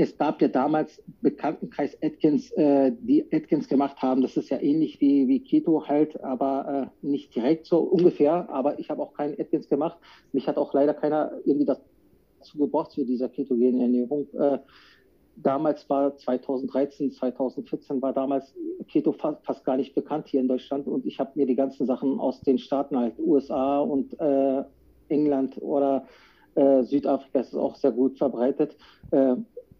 es 0.00 0.16
gab 0.16 0.40
ja 0.40 0.46
damals 0.46 1.02
Bekanntenkreis 1.22 1.98
Atkins, 2.00 2.52
äh, 2.52 2.92
die 3.00 3.26
Atkins 3.32 3.66
gemacht 3.66 4.00
haben. 4.00 4.22
Das 4.22 4.36
ist 4.36 4.48
ja 4.48 4.60
ähnlich 4.60 5.00
wie, 5.00 5.26
wie 5.26 5.40
Keto 5.40 5.88
halt, 5.88 6.22
aber 6.22 6.92
äh, 7.02 7.06
nicht 7.06 7.34
direkt 7.34 7.66
so 7.66 7.80
ungefähr. 7.80 8.48
Aber 8.48 8.78
ich 8.78 8.90
habe 8.90 9.02
auch 9.02 9.12
keinen 9.12 9.38
Atkins 9.40 9.68
gemacht. 9.68 9.98
Mich 10.32 10.46
hat 10.46 10.56
auch 10.56 10.72
leider 10.72 10.94
keiner 10.94 11.32
irgendwie 11.44 11.66
dazu 11.66 12.58
gebracht 12.58 12.92
zu 12.92 13.04
dieser 13.04 13.28
ketogenen 13.28 13.80
Ernährung. 13.80 14.28
Äh, 14.34 14.58
damals 15.34 15.90
war 15.90 16.16
2013, 16.16 17.10
2014 17.10 18.00
war 18.00 18.12
damals 18.12 18.54
Keto 18.86 19.10
fast, 19.10 19.44
fast, 19.44 19.64
gar 19.64 19.76
nicht 19.76 19.96
bekannt 19.96 20.28
hier 20.28 20.40
in 20.40 20.46
Deutschland 20.46 20.86
und 20.86 21.06
ich 21.06 21.18
habe 21.18 21.32
mir 21.34 21.46
die 21.46 21.56
ganzen 21.56 21.86
Sachen 21.86 22.20
aus 22.20 22.40
den 22.42 22.58
Staaten 22.58 22.96
halt 22.96 23.18
USA 23.18 23.80
und 23.80 24.18
äh, 24.20 24.62
England 25.08 25.60
oder 25.60 26.06
äh, 26.54 26.84
Südafrika 26.84 27.40
ist 27.40 27.54
auch 27.56 27.74
sehr 27.74 27.92
gut 27.92 28.16
verbreitet. 28.16 28.76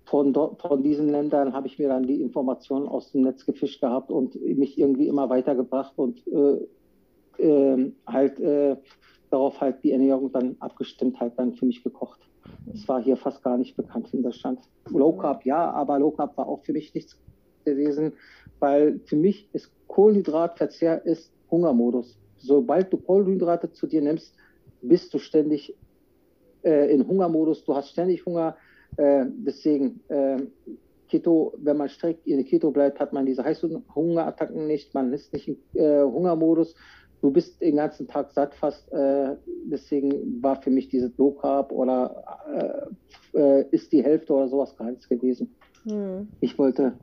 Äh, 0.08 0.10
von, 0.10 0.34
von 0.34 0.82
diesen 0.82 1.08
Ländern 1.08 1.52
habe 1.52 1.66
ich 1.66 1.78
mir 1.78 1.88
dann 1.88 2.06
die 2.06 2.20
Informationen 2.20 2.88
aus 2.88 3.12
dem 3.12 3.22
Netz 3.22 3.44
gefischt 3.44 3.80
gehabt 3.80 4.10
und 4.10 4.34
mich 4.34 4.78
irgendwie 4.78 5.08
immer 5.08 5.28
weitergebracht 5.28 5.92
und 5.96 6.22
äh, 6.26 6.66
ähm, 7.38 7.94
halt 8.06 8.40
äh, 8.40 8.76
darauf 9.30 9.60
halt 9.60 9.82
die 9.84 9.92
Ernährung 9.92 10.32
dann 10.32 10.56
abgestimmt 10.60 11.20
halt 11.20 11.34
dann 11.36 11.54
für 11.54 11.66
mich 11.66 11.84
gekocht. 11.84 12.20
Es 12.72 12.88
war 12.88 13.02
hier 13.02 13.16
fast 13.16 13.42
gar 13.42 13.58
nicht 13.58 13.76
bekannt 13.76 14.12
in 14.14 14.22
Deutschland. 14.22 14.60
Low 14.88 15.12
Carb 15.12 15.44
ja, 15.44 15.70
aber 15.70 15.98
Low 15.98 16.10
Carb 16.10 16.36
war 16.36 16.48
auch 16.48 16.64
für 16.64 16.72
mich 16.72 16.94
nichts 16.94 17.18
gewesen, 17.64 18.14
weil 18.58 19.00
für 19.04 19.16
mich 19.16 19.48
ist 19.52 19.70
Kohlenhydratverzehr 19.88 21.04
ist 21.04 21.30
Hungermodus. 21.50 22.18
Sobald 22.38 22.92
du 22.92 22.96
Kohlenhydrate 22.96 23.72
zu 23.72 23.86
dir 23.86 24.00
nimmst, 24.00 24.34
bist 24.80 25.12
du 25.12 25.18
ständig 25.18 25.74
äh, 26.62 26.92
in 26.92 27.06
Hungermodus, 27.06 27.64
du 27.64 27.74
hast 27.74 27.90
ständig 27.90 28.24
Hunger. 28.24 28.56
Äh, 28.96 29.26
deswegen 29.28 30.00
äh, 30.08 30.38
Keto, 31.08 31.54
wenn 31.58 31.76
man 31.76 31.88
strikt 31.88 32.26
in 32.26 32.44
Keto 32.44 32.70
bleibt, 32.70 33.00
hat 33.00 33.12
man 33.12 33.26
diese 33.26 33.44
Heißhungerattacken 33.44 34.66
nicht, 34.66 34.94
man 34.94 35.12
ist 35.12 35.32
nicht 35.32 35.48
im 35.48 35.56
äh, 35.74 36.02
Hungermodus 36.02 36.74
du 37.20 37.30
bist 37.30 37.60
den 37.60 37.76
ganzen 37.76 38.06
Tag 38.06 38.30
satt 38.30 38.54
fast. 38.54 38.90
Äh, 38.92 39.36
deswegen 39.64 40.42
war 40.42 40.60
für 40.60 40.70
mich 40.70 40.88
dieses 40.88 41.16
Low 41.16 41.32
Carb 41.32 41.72
oder 41.72 42.24
äh, 43.34 43.38
äh, 43.38 43.66
ist 43.70 43.92
die 43.92 44.02
Hälfte 44.02 44.32
oder 44.32 44.48
sowas 44.48 44.76
gar 44.76 44.90
nichts 44.90 45.08
gewesen. 45.08 45.54
Hm. 45.84 46.28
Ich 46.40 46.58
wollte 46.58 46.94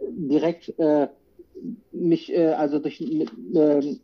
direkt 0.00 0.74
mich 1.92 2.38
also 2.38 2.78
durch, 2.78 3.00
ähm, 3.00 4.00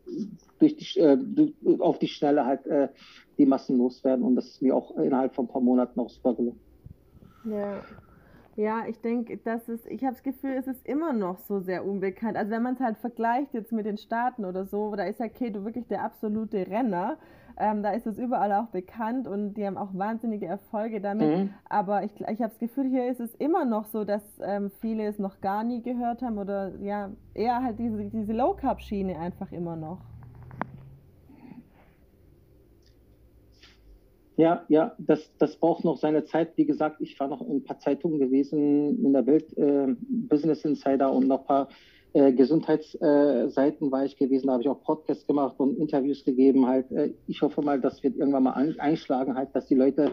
durch 0.59 0.77
die, 0.77 1.81
auf 1.81 1.99
die 1.99 2.09
Schnelle 2.09 2.47
halt 2.47 2.61
die 3.39 3.47
Massen 3.47 3.79
loswerden 3.79 4.25
und 4.25 4.37
das 4.37 4.47
ist 4.47 4.63
mir 4.63 4.75
auch 4.75 4.97
innerhalb 4.97 5.35
von 5.35 5.45
ein 5.45 5.49
paar 5.49 5.61
Monaten 5.61 6.01
auch 6.01 6.09
super 6.09 6.35
gelungen. 6.35 6.61
Ja. 7.45 7.83
Ja, 8.57 8.85
ich 8.89 8.99
denke, 9.03 9.37
das 9.37 9.69
ist, 9.69 9.87
ich 9.87 10.03
habe 10.03 10.15
das 10.15 10.23
Gefühl, 10.23 10.53
es 10.53 10.67
ist 10.67 10.87
immer 10.87 11.13
noch 11.13 11.39
so 11.41 11.61
sehr 11.61 11.85
unbekannt. 11.85 12.39
Also 12.39 12.51
wenn 12.51 12.63
man 12.63 12.75
es 12.75 12.81
halt 12.81 12.97
vergleicht 12.97 13.53
jetzt 13.53 13.71
mit 13.71 13.85
den 13.85 13.99
Staaten 13.99 14.47
oder 14.47 14.65
so, 14.65 14.97
da 14.97 15.05
ist 15.05 15.21
ja 15.21 15.29
Keto 15.29 15.63
wirklich 15.65 15.87
der 15.89 16.03
absolute 16.03 16.67
Renner. 16.67 17.19
Ähm, 17.59 17.83
da 17.83 17.91
ist 17.91 18.07
es 18.07 18.19
überall 18.19 18.53
auch 18.53 18.69
bekannt 18.69 19.29
und 19.29 19.55
die 19.55 19.67
haben 19.67 19.77
auch 19.77 19.91
wahnsinnige 19.93 20.47
Erfolge 20.47 21.03
damit. 21.03 21.37
Mhm. 21.37 21.51
Aber 21.69 22.03
ich, 22.05 22.13
ich 22.19 22.41
habe 22.41 22.49
das 22.49 22.59
Gefühl, 22.59 22.89
hier 22.89 23.09
ist 23.09 23.21
es 23.21 23.35
immer 23.35 23.67
noch 23.67 23.85
so, 23.87 24.05
dass 24.05 24.23
ähm, 24.43 24.71
viele 24.81 25.05
es 25.07 25.19
noch 25.19 25.43
gar 25.43 25.63
nie 25.63 25.83
gehört 25.83 26.23
haben 26.23 26.39
oder 26.39 26.73
ja, 26.81 27.11
eher 27.35 27.63
halt 27.63 27.79
diese, 27.79 28.05
diese 28.05 28.33
Low-Carb-Schiene 28.33 29.19
einfach 29.19 29.53
immer 29.53 29.77
noch. 29.77 29.99
Ja, 34.37 34.65
ja, 34.69 34.95
das, 34.99 35.31
das 35.39 35.57
braucht 35.57 35.85
noch 35.85 35.97
seine 35.97 36.25
Zeit. 36.25 36.57
Wie 36.57 36.67
gesagt, 36.67 37.01
ich 37.01 37.19
war 37.19 37.29
noch 37.29 37.41
in 37.41 37.57
ein 37.57 37.65
paar 37.65 37.79
Zeitungen 37.79 38.19
gewesen, 38.19 39.03
in 39.03 39.13
der 39.15 39.27
Welt, 39.27 39.57
äh, 39.57 39.95
Business 40.29 40.63
Insider 40.65 41.11
und 41.11 41.27
noch 41.27 41.41
ein 41.41 41.47
paar 41.47 41.69
äh, 42.13 42.33
Gesundheitsseiten 42.33 43.89
äh, 43.89 43.91
war 43.91 44.05
ich 44.05 44.19
gewesen. 44.19 44.49
Da 44.49 44.55
habe 44.55 44.63
ich 44.63 44.69
auch 44.69 44.83
Podcasts 44.83 45.27
gemacht 45.27 45.55
und 45.59 45.79
Interviews 45.79 46.23
gegeben. 46.23 46.67
Halt, 46.67 46.91
äh, 46.93 47.15
ich 47.27 47.41
hoffe 47.41 47.63
mal, 47.63 47.81
das 47.81 48.03
wird 48.03 48.17
irgendwann 48.17 48.43
mal 48.43 48.53
einschlagen, 48.79 49.35
halt, 49.37 49.55
dass 49.55 49.67
die 49.69 49.75
Leute 49.75 50.13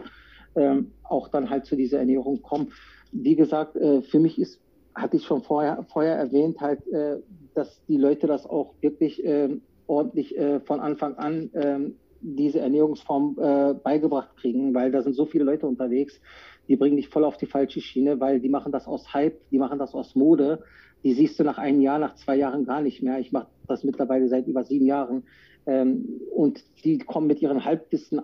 ähm, 0.56 0.92
auch 1.02 1.28
dann 1.28 1.50
halt 1.50 1.66
zu 1.66 1.76
dieser 1.76 1.98
Ernährung 1.98 2.40
kommen. 2.40 2.72
Wie 3.12 3.36
gesagt, 3.36 3.76
äh, 3.76 4.00
für 4.00 4.20
mich 4.20 4.38
ist, 4.38 4.58
hatte 4.94 5.18
ich 5.18 5.24
schon 5.24 5.42
vorher, 5.42 5.84
vorher 5.92 6.16
erwähnt, 6.16 6.60
halt, 6.60 6.86
äh, 6.88 7.18
dass 7.54 7.84
die 7.88 7.98
Leute 7.98 8.26
das 8.26 8.46
auch 8.46 8.74
wirklich 8.80 9.22
äh, 9.24 9.50
ordentlich 9.86 10.34
von 10.64 10.80
Anfang 10.80 11.14
an 11.16 11.50
ähm, 11.52 11.96
diese 12.24 12.60
Ernährungsform 12.60 13.36
äh, 13.38 13.74
beigebracht 13.74 14.36
kriegen, 14.36 14.74
weil 14.74 14.90
da 14.90 15.02
sind 15.02 15.14
so 15.14 15.26
viele 15.26 15.44
Leute 15.44 15.66
unterwegs, 15.66 16.20
die 16.68 16.76
bringen 16.76 16.96
dich 16.96 17.08
voll 17.08 17.24
auf 17.24 17.36
die 17.36 17.46
falsche 17.46 17.80
Schiene, 17.80 18.18
weil 18.20 18.40
die 18.40 18.48
machen 18.48 18.72
das 18.72 18.86
aus 18.86 19.12
Hype, 19.12 19.38
die 19.50 19.58
machen 19.58 19.78
das 19.78 19.94
aus 19.94 20.14
Mode. 20.14 20.62
Die 21.02 21.12
siehst 21.12 21.38
du 21.38 21.44
nach 21.44 21.58
einem 21.58 21.82
Jahr, 21.82 21.98
nach 21.98 22.14
zwei 22.14 22.36
Jahren 22.36 22.64
gar 22.64 22.80
nicht 22.80 23.02
mehr. 23.02 23.18
Ich 23.18 23.30
mache 23.30 23.48
das 23.68 23.84
mittlerweile 23.84 24.28
seit 24.28 24.46
über 24.46 24.64
sieben 24.64 24.86
Jahren. 24.86 25.24
Ähm, 25.66 26.20
und 26.34 26.64
die 26.82 26.98
kommen 26.98 27.26
mit 27.26 27.42
ihren 27.42 27.64
Halbwissen 27.64 28.20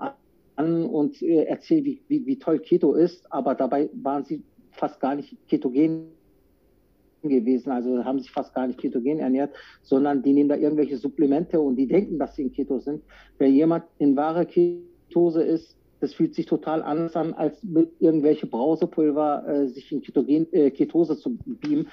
an 0.57 0.85
und 0.85 1.21
äh, 1.21 1.45
erzählen, 1.45 1.85
wie, 1.85 2.01
wie, 2.09 2.25
wie 2.25 2.39
toll 2.39 2.59
Keto 2.59 2.95
ist, 2.95 3.31
aber 3.31 3.55
dabei 3.55 3.91
waren 3.93 4.25
sie 4.25 4.43
fast 4.73 5.01
gar 5.01 5.15
nicht 5.15 5.37
ketogen 5.49 6.07
gewesen, 7.29 7.71
also 7.71 8.05
haben 8.05 8.21
sich 8.21 8.31
fast 8.31 8.55
gar 8.55 8.67
nicht 8.67 8.79
ketogen 8.79 9.19
ernährt, 9.19 9.55
sondern 9.83 10.23
die 10.23 10.33
nehmen 10.33 10.49
da 10.49 10.57
irgendwelche 10.57 10.97
Supplemente 10.97 11.61
und 11.61 11.77
die 11.77 11.87
denken, 11.87 12.19
dass 12.19 12.37
sie 12.37 12.43
in 12.43 12.53
Keto 12.53 12.79
sind. 12.79 13.03
Wenn 13.39 13.55
jemand 13.55 13.85
in 13.99 14.17
wahrer 14.17 14.45
Ketose 14.45 15.43
ist, 15.43 15.77
das 16.01 16.15
fühlt 16.15 16.35
sich 16.35 16.47
total 16.47 16.83
anders 16.83 17.15
an, 17.15 17.35
als 17.35 17.63
mit 17.63 17.91
irgendwelche 17.99 18.47
Brausepulver 18.47 19.47
äh, 19.47 19.67
sich 19.69 19.93
in 19.93 20.01
Ketogen, 20.01 20.51
äh, 20.53 20.71
Ketose 20.71 21.19
zu 21.19 21.37
beamen. 21.45 21.89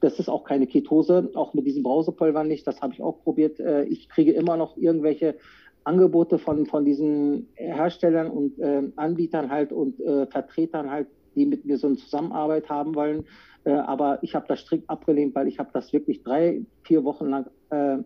Das 0.00 0.18
ist 0.18 0.28
auch 0.28 0.44
keine 0.44 0.66
Ketose, 0.66 1.30
auch 1.34 1.54
mit 1.54 1.66
diesen 1.66 1.82
Brausepulvern 1.82 2.48
nicht. 2.48 2.66
Das 2.66 2.82
habe 2.82 2.92
ich 2.94 3.00
auch 3.00 3.22
probiert. 3.22 3.60
Äh, 3.60 3.84
ich 3.84 4.08
kriege 4.08 4.32
immer 4.32 4.56
noch 4.56 4.76
irgendwelche 4.76 5.36
Angebote 5.84 6.38
von, 6.38 6.66
von 6.66 6.84
diesen 6.84 7.48
Herstellern 7.54 8.30
und 8.30 8.58
äh, 8.58 8.82
Anbietern 8.96 9.50
halt 9.50 9.72
und 9.72 10.00
äh, 10.00 10.26
Vertretern 10.26 10.90
halt, 10.90 11.06
die 11.36 11.46
mit 11.46 11.64
mir 11.64 11.78
so 11.78 11.86
eine 11.86 11.96
Zusammenarbeit 11.96 12.68
haben 12.68 12.94
wollen. 12.94 13.24
Äh, 13.64 13.72
aber 13.72 14.18
ich 14.22 14.34
habe 14.34 14.46
das 14.48 14.60
strikt 14.60 14.88
abgelehnt, 14.88 15.34
weil 15.34 15.48
ich 15.48 15.58
habe 15.58 15.70
das 15.72 15.92
wirklich 15.92 16.22
drei, 16.22 16.62
vier 16.82 17.04
Wochen 17.04 17.28
lang 17.30 17.46
äh, 17.70 17.98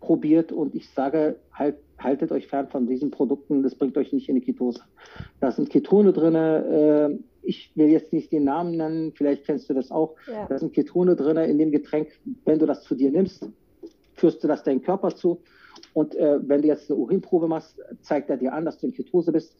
probiert 0.00 0.52
und 0.52 0.74
ich 0.74 0.88
sage, 0.90 1.36
halt, 1.52 1.76
haltet 1.98 2.32
euch 2.32 2.46
fern 2.48 2.68
von 2.68 2.86
diesen 2.86 3.10
Produkten, 3.10 3.62
das 3.62 3.74
bringt 3.74 3.96
euch 3.96 4.12
nicht 4.12 4.28
in 4.28 4.34
die 4.36 4.40
Ketose. 4.40 4.82
Da 5.40 5.50
sind 5.50 5.70
Ketone 5.70 6.12
drin, 6.12 6.34
äh, 6.34 7.18
ich 7.42 7.70
will 7.74 7.88
jetzt 7.88 8.12
nicht 8.12 8.32
den 8.32 8.44
Namen 8.44 8.76
nennen, 8.76 9.12
vielleicht 9.14 9.44
kennst 9.44 9.68
du 9.70 9.74
das 9.74 9.90
auch. 9.90 10.14
Ja. 10.26 10.46
Da 10.46 10.58
sind 10.58 10.72
Ketone 10.72 11.16
drin 11.16 11.36
in 11.36 11.58
dem 11.58 11.70
Getränk. 11.70 12.08
Wenn 12.44 12.58
du 12.58 12.66
das 12.66 12.82
zu 12.82 12.94
dir 12.94 13.10
nimmst, 13.10 13.48
führst 14.14 14.42
du 14.42 14.48
das 14.48 14.62
deinem 14.62 14.82
Körper 14.82 15.14
zu 15.14 15.40
und 15.94 16.16
äh, 16.16 16.40
wenn 16.42 16.60
du 16.60 16.68
jetzt 16.68 16.90
eine 16.90 16.98
Urinprobe 16.98 17.46
machst, 17.46 17.80
zeigt 18.00 18.28
er 18.28 18.36
dir 18.36 18.52
an, 18.52 18.64
dass 18.64 18.78
du 18.78 18.88
in 18.88 18.92
Ketose 18.92 19.30
bist. 19.30 19.56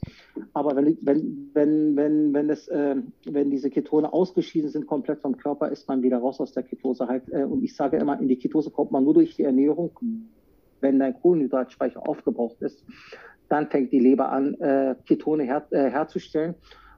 Aber 0.53 0.75
wenn, 0.75 0.99
wenn, 1.03 1.51
wenn, 1.55 1.97
wenn, 1.97 2.35
wenn, 2.35 2.49
das, 2.49 2.67
äh, 2.67 2.97
wenn 3.25 3.51
diese 3.51 3.71
Ketone 3.71 4.13
ausgeschieden 4.13 4.69
sind 4.69 4.89
komplett 4.89 5.21
vom 5.21 5.37
Körper, 5.37 5.71
ist 5.71 5.87
man 5.87 6.03
wieder 6.03 6.19
raus 6.19 6.41
aus 6.41 6.53
der 6.53 6.65
Ketose 6.65 7.07
halt. 7.07 7.33
Äh, 7.33 7.45
und 7.45 7.63
ich 7.63 7.77
sage 7.77 7.99
immer, 7.99 8.21
in 8.21 8.27
die 8.27 8.37
Ketose 8.37 8.71
kommt 8.71 8.91
man 8.91 9.05
nur 9.05 9.15
durch 9.15 9.37
die 9.37 9.45
Ernährung, 9.45 9.93
wenn 10.81 10.99
dein 10.99 11.15
Kohlenhydratspeicher 11.21 12.07
aufgebraucht 12.07 12.61
ist. 12.63 12.85
Dann 13.49 13.69
fängt 13.69 13.93
die 13.93 14.01
Leber 14.01 14.31
an, 14.31 14.55
äh, 14.55 14.97
Ketone 15.07 15.45
her, 15.45 15.65
äh, 15.71 15.89
herzustellen 15.89 16.57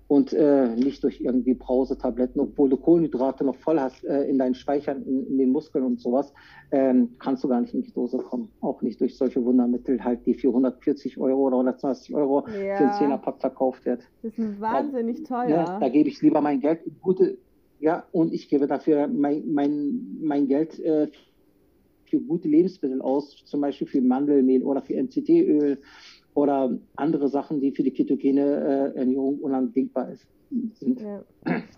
und 0.08 0.32
äh, 0.32 0.68
nicht 0.76 1.02
durch 1.02 1.20
irgendwie 1.20 1.54
Brausetabletten, 1.54 2.40
obwohl 2.40 2.68
du 2.68 2.76
Kohlenhydrate 2.76 3.44
noch 3.44 3.56
voll 3.56 3.80
hast 3.80 4.04
äh, 4.04 4.22
in 4.25 4.38
deinen 4.38 4.54
Speichern, 4.54 5.02
in, 5.02 5.26
in, 5.26 5.38
den 5.38 5.50
Muskeln 5.50 5.84
und 5.84 6.00
sowas, 6.00 6.32
ähm, 6.70 7.10
kannst 7.18 7.42
du 7.42 7.48
gar 7.48 7.60
nicht 7.60 7.75
in 7.75 7.82
die 7.82 7.92
Dose 7.92 8.18
kommen. 8.18 8.50
Auch 8.60 8.82
nicht 8.82 9.00
durch 9.00 9.16
solche 9.16 9.44
Wundermittel, 9.44 10.02
halt 10.02 10.25
die 10.26 10.34
für 10.34 10.48
140 10.48 11.18
Euro 11.18 11.46
oder 11.46 11.56
120 11.56 12.14
Euro 12.14 12.46
ja. 12.48 12.76
für 12.76 12.84
einen 12.84 12.92
Zehnerpack 12.92 13.40
verkauft 13.40 13.84
wird. 13.84 14.02
Das 14.22 14.38
ist 14.38 14.60
wahnsinnig 14.60 15.25
da, 15.25 15.42
teuer. 15.42 15.48
Ja, 15.48 15.80
da 15.80 15.88
gebe 15.88 16.08
ich 16.08 16.22
lieber 16.22 16.40
mein 16.40 16.60
Geld 16.60 16.86
in 16.86 16.96
gute, 17.00 17.38
ja, 17.80 18.04
und 18.12 18.32
ich 18.32 18.48
gebe 18.48 18.68
dafür 18.68 19.08
mein, 19.08 19.52
mein, 19.52 20.18
mein 20.20 20.46
Geld 20.46 20.78
äh, 20.78 21.08
für 22.04 22.20
gute 22.20 22.46
Lebensmittel 22.46 23.02
aus, 23.02 23.44
zum 23.44 23.60
Beispiel 23.60 23.88
für 23.88 24.00
Mandelmehl 24.00 24.62
oder 24.62 24.82
für 24.82 24.94
MCT-Öl 24.94 25.78
oder 26.36 26.70
andere 26.96 27.28
Sachen, 27.28 27.60
die 27.60 27.72
für 27.72 27.82
die 27.82 27.92
ketogene 27.92 28.92
äh, 28.94 28.98
Ernährung 28.98 29.38
unabdingbar 29.40 30.10
ist. 30.10 30.28
Sind. 30.74 31.00
Ja. 31.00 31.22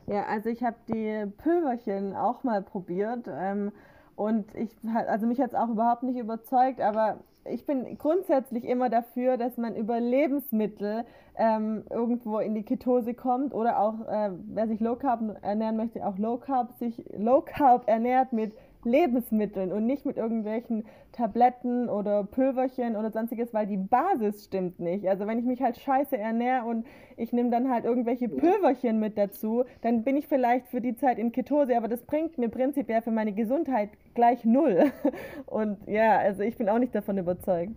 ja, 0.07 0.25
also 0.27 0.51
ich 0.51 0.63
habe 0.63 0.77
die 0.89 1.25
Pülverchen 1.39 2.15
auch 2.15 2.45
mal 2.45 2.61
probiert 2.61 3.27
ähm, 3.31 3.71
und 4.15 4.45
ich, 4.55 4.71
also 5.07 5.27
mich 5.27 5.41
hat 5.41 5.51
es 5.51 5.55
auch 5.55 5.71
überhaupt 5.71 6.03
nicht 6.03 6.19
überzeugt, 6.19 6.81
aber 6.81 7.21
ich 7.45 7.65
bin 7.65 7.97
grundsätzlich 7.97 8.65
immer 8.65 8.91
dafür, 8.91 9.37
dass 9.37 9.57
man 9.57 9.75
über 9.75 10.01
Lebensmittel 10.01 11.05
ähm, 11.37 11.85
irgendwo 11.89 12.39
in 12.41 12.55
die 12.55 12.65
Ketose 12.65 13.15
kommt 13.15 13.55
oder 13.55 13.81
auch, 13.81 14.07
äh, 14.07 14.33
wer 14.49 14.67
sich 14.67 14.81
Low 14.81 14.97
Carb 14.97 15.23
ernähren 15.41 15.77
möchte, 15.77 16.05
auch 16.05 16.19
Low 16.19 16.37
Carb 16.37 16.73
sich 16.75 17.05
Low 17.17 17.43
Carb 17.43 17.89
ernährt 17.89 18.33
mit 18.33 18.53
Lebensmitteln 18.85 19.73
und 19.73 19.87
nicht 19.87 20.07
mit 20.07 20.17
irgendwelchen 20.17 20.85
Tabletten 21.13 21.89
oder 21.89 22.25
Pülverchen 22.25 22.97
oder 22.97 23.11
sonstiges, 23.11 23.53
weil 23.53 23.67
die 23.67 23.77
Basis 23.77 24.45
stimmt 24.45 24.79
nicht. 24.81 25.09
Also 25.09 25.27
wenn 25.27 25.39
ich 25.39 25.45
mich 25.45 25.63
halt 25.63 25.79
scheiße 25.79 26.17
ernähre 26.17 26.65
und 26.65 26.87
ich 27.17 27.33
nehme 27.33 27.51
dann 27.51 27.71
halt 27.71 27.85
irgendwelche 27.85 28.29
Pülverchen 28.29 29.01
mit 29.01 29.19
dazu, 29.19 29.65
dann 29.83 30.05
bin 30.05 30.17
ich 30.17 30.29
vielleicht 30.29 30.69
für 30.69 30.81
die 30.81 30.95
Zeit 30.95 31.19
in 31.19 31.33
Ketose, 31.33 31.77
aber 31.77 31.89
das 31.89 32.03
bringt 32.03 32.39
mir 32.39 32.49
prinzipiell 32.49 33.03
für 33.03 33.11
meine 33.11 33.33
Gesundheit 33.33 33.91
gleich 34.15 34.45
null. 34.45 34.93
Und 35.47 35.79
ja, 35.87 36.19
also 36.19 36.43
ich 36.43 36.57
bin 36.57 36.69
auch 36.69 36.79
nicht 36.79 36.95
davon 36.95 37.19
überzeugt. 37.19 37.75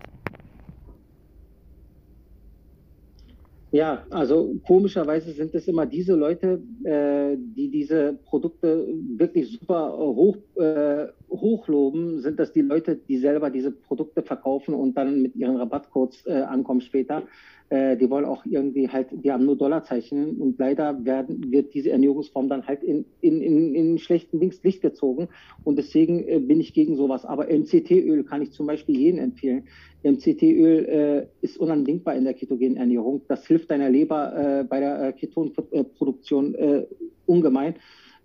Ja, 3.73 4.05
also 4.09 4.53
komischerweise 4.67 5.31
sind 5.31 5.55
es 5.55 5.65
immer 5.65 5.85
diese 5.85 6.13
Leute, 6.13 6.61
äh, 6.83 7.37
die 7.37 7.71
diese 7.71 8.19
Produkte 8.25 8.85
wirklich 9.15 9.49
super 9.49 9.97
hoch, 9.97 10.35
äh, 10.57 11.07
hochloben, 11.29 12.19
sind 12.19 12.37
das 12.37 12.51
die 12.51 12.61
Leute, 12.61 12.97
die 12.97 13.17
selber 13.17 13.49
diese 13.49 13.71
Produkte 13.71 14.23
verkaufen 14.23 14.73
und 14.73 14.97
dann 14.97 15.21
mit 15.21 15.37
ihren 15.37 15.55
Rabattcodes 15.55 16.25
äh, 16.25 16.41
ankommen 16.41 16.81
später. 16.81 17.23
Äh, 17.71 17.95
die 17.95 18.09
wollen 18.09 18.25
auch 18.25 18.45
irgendwie 18.45 18.89
halt, 18.89 19.07
die 19.11 19.31
haben 19.31 19.45
nur 19.45 19.55
Dollarzeichen 19.55 20.41
und 20.41 20.59
leider 20.59 21.05
werden, 21.05 21.53
wird 21.53 21.73
diese 21.73 21.91
Ernährungsform 21.91 22.49
dann 22.49 22.67
halt 22.67 22.83
in, 22.83 23.05
in, 23.21 23.41
in, 23.41 23.73
in 23.73 23.97
schlechten 23.97 24.41
Dings 24.41 24.61
Licht 24.61 24.81
gezogen 24.81 25.29
und 25.63 25.77
deswegen 25.77 26.27
äh, 26.27 26.39
bin 26.39 26.59
ich 26.59 26.73
gegen 26.73 26.97
sowas. 26.97 27.23
Aber 27.23 27.45
MCT-Öl 27.45 28.25
kann 28.25 28.41
ich 28.41 28.51
zum 28.51 28.67
Beispiel 28.67 28.97
jedem 28.97 29.19
empfehlen. 29.21 29.63
MCT-Öl 30.03 30.85
äh, 30.85 31.27
ist 31.41 31.57
unabdingbar 31.57 32.13
in 32.15 32.25
der 32.25 32.33
ketogenen 32.33 32.75
Ernährung. 32.75 33.21
Das 33.29 33.47
hilft 33.47 33.71
deiner 33.71 33.89
Leber 33.89 34.59
äh, 34.59 34.63
bei 34.65 34.81
der 34.81 35.07
äh, 35.07 35.13
Ketonproduktion 35.13 36.55
äh, 36.55 36.85
ungemein. 37.25 37.75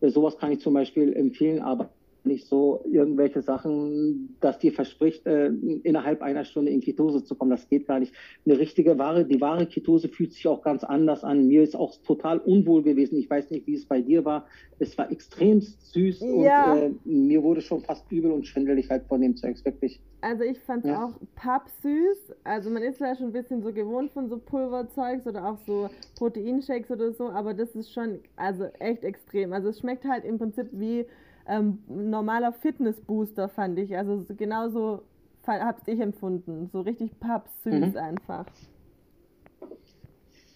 Sowas 0.01 0.37
kann 0.39 0.51
ich 0.51 0.59
zum 0.59 0.75
Beispiel 0.75 1.13
empfehlen, 1.13 1.61
aber 1.61 1.91
nicht 2.27 2.47
so 2.47 2.85
irgendwelche 2.91 3.43
Sachen, 3.43 4.37
dass 4.41 4.59
die 4.59 4.71
verspricht, 4.71 5.27
äh, 5.27 5.47
innerhalb 5.83 6.23
einer 6.23 6.45
Stunde 6.45 6.71
in 6.71 6.81
Ketose 6.81 7.25
zu 7.25 7.35
kommen. 7.35 7.51
Das 7.51 7.69
geht 7.69 7.87
gar 7.87 8.01
nicht. 8.01 8.13
Eine 8.45 8.59
richtige 8.59 8.99
Ware, 8.99 9.25
die 9.25 9.41
wahre 9.41 9.67
Ketose 9.67 10.09
fühlt 10.09 10.33
sich 10.33 10.47
auch 10.47 10.63
ganz 10.63 10.85
anders 10.85 11.25
an. 11.25 11.47
Mir 11.47 11.63
ist 11.63 11.77
auch 11.77 11.97
total 12.05 12.39
unwohl 12.39 12.83
gewesen. 12.83 13.19
Ich 13.19 13.31
weiß 13.31 13.51
nicht, 13.51 13.67
wie 13.67 13.75
es 13.75 13.87
bei 13.87 14.01
dir 14.01 14.25
war. 14.25 14.47
Es 14.79 14.97
war 14.99 15.11
extrem 15.11 15.61
süß 15.61 16.21
ja. 16.43 16.73
und 16.73 16.79
äh, 16.79 16.91
mir 17.05 17.43
wurde 17.43 17.61
schon 17.61 17.81
fast 17.81 18.11
übel 18.11 18.31
und 18.31 18.47
schwindelig 18.47 18.91
halt 18.91 19.05
von 19.07 19.21
dem 19.21 19.37
Zeugs, 19.37 19.65
wirklich. 19.65 20.01
Also 20.21 20.43
ich 20.43 20.59
fand 20.59 20.85
es 20.85 20.91
ja. 20.91 21.05
auch 21.05 21.13
pappsüß. 21.37 22.35
Also 22.45 22.69
man 22.71 22.83
ist 22.83 23.01
ja 23.01 23.15
schon 23.15 23.27
ein 23.27 23.33
bisschen 23.33 23.63
so 23.63 23.73
gewohnt 23.73 24.11
von 24.11 24.29
so 24.29 24.39
Pulverzeugs 24.39 25.27
oder 25.27 25.47
auch 25.47 25.59
so 25.67 25.89
Proteinshakes 26.19 26.91
oder 26.91 27.13
so, 27.13 27.29
aber 27.29 27.55
das 27.55 27.75
ist 27.75 27.93
schon 27.93 28.19
also 28.35 28.65
echt 28.79 29.05
extrem. 29.05 29.53
Also 29.53 29.69
es 29.69 29.79
schmeckt 29.79 30.05
halt 30.05 30.25
im 30.25 30.39
Prinzip 30.39 30.69
wie 30.73 31.07
ähm, 31.49 31.79
normaler 31.89 32.53
Fitnessbooster, 32.53 33.49
fand 33.49 33.79
ich. 33.79 33.97
Also 33.97 34.25
genauso 34.37 35.03
habe 35.47 35.79
ich 35.87 36.01
empfunden. 36.01 36.69
So 36.73 36.81
richtig 36.81 37.19
pappsüß 37.21 37.93
mhm. 37.93 37.97
einfach. 37.97 38.47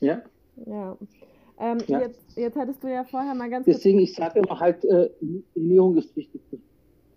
Ja. 0.00 0.22
Ja. 0.66 0.96
Ähm, 1.58 1.78
ja. 1.86 2.00
Jetzt, 2.00 2.36
jetzt 2.36 2.56
hattest 2.56 2.82
du 2.82 2.88
ja 2.88 3.04
vorher 3.04 3.34
mal 3.34 3.50
ganz 3.50 3.66
Deswegen, 3.66 3.98
ich 3.98 4.14
sage 4.14 4.40
immer 4.40 4.58
halt, 4.58 4.84
äh, 4.84 5.10
Ernährung 5.54 5.96
ist 5.96 6.16
wichtig. 6.16 6.40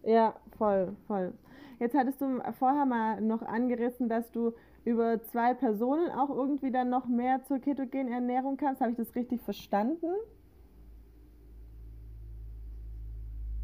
Ja, 0.04 0.36
voll, 0.58 0.96
voll. 1.08 1.34
Jetzt 1.80 1.96
hattest 1.96 2.22
du 2.22 2.42
vorher 2.60 2.86
mal 2.86 3.22
noch 3.22 3.42
angerissen, 3.42 4.10
dass 4.10 4.30
du 4.32 4.54
über 4.86 5.22
zwei 5.24 5.54
Personen 5.54 6.12
auch 6.12 6.30
irgendwie 6.30 6.72
dann 6.72 6.90
noch 6.90 7.08
mehr 7.08 7.42
zur 7.48 7.60
ketogenen 7.60 8.12
Ernährung 8.12 8.58
kamst. 8.58 8.82
Habe 8.82 8.92
ich 8.92 8.98
das 8.98 9.16
richtig 9.16 9.42
verstanden? 9.42 10.08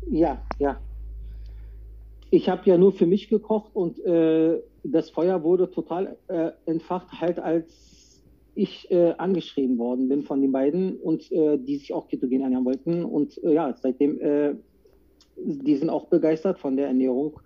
Ja, 0.07 0.41
ja. 0.59 0.79
Ich 2.31 2.47
habe 2.47 2.61
ja 2.65 2.77
nur 2.77 2.91
für 2.91 3.05
mich 3.05 3.29
gekocht 3.29 3.75
und 3.75 3.99
äh, 4.05 4.61
das 4.83 5.09
Feuer 5.09 5.43
wurde 5.43 5.71
total 5.71 6.17
äh, 6.27 6.51
entfacht, 6.65 7.19
halt 7.19 7.39
als 7.39 8.23
ich 8.55 8.91
äh, 8.91 9.13
angeschrieben 9.17 9.77
worden 9.77 10.09
bin 10.09 10.23
von 10.23 10.41
den 10.41 10.51
beiden 10.51 10.97
und 10.97 11.31
äh, 11.31 11.57
die 11.57 11.77
sich 11.77 11.93
auch 11.93 12.07
ketogen 12.07 12.41
ernähren 12.41 12.65
wollten. 12.65 13.03
Und 13.03 13.41
äh, 13.43 13.53
ja, 13.53 13.73
seitdem, 13.81 14.19
äh, 14.19 14.55
die 15.37 15.75
sind 15.75 15.89
auch 15.89 16.07
begeistert 16.07 16.59
von 16.59 16.75
der 16.75 16.87
Ernährung. 16.87 17.39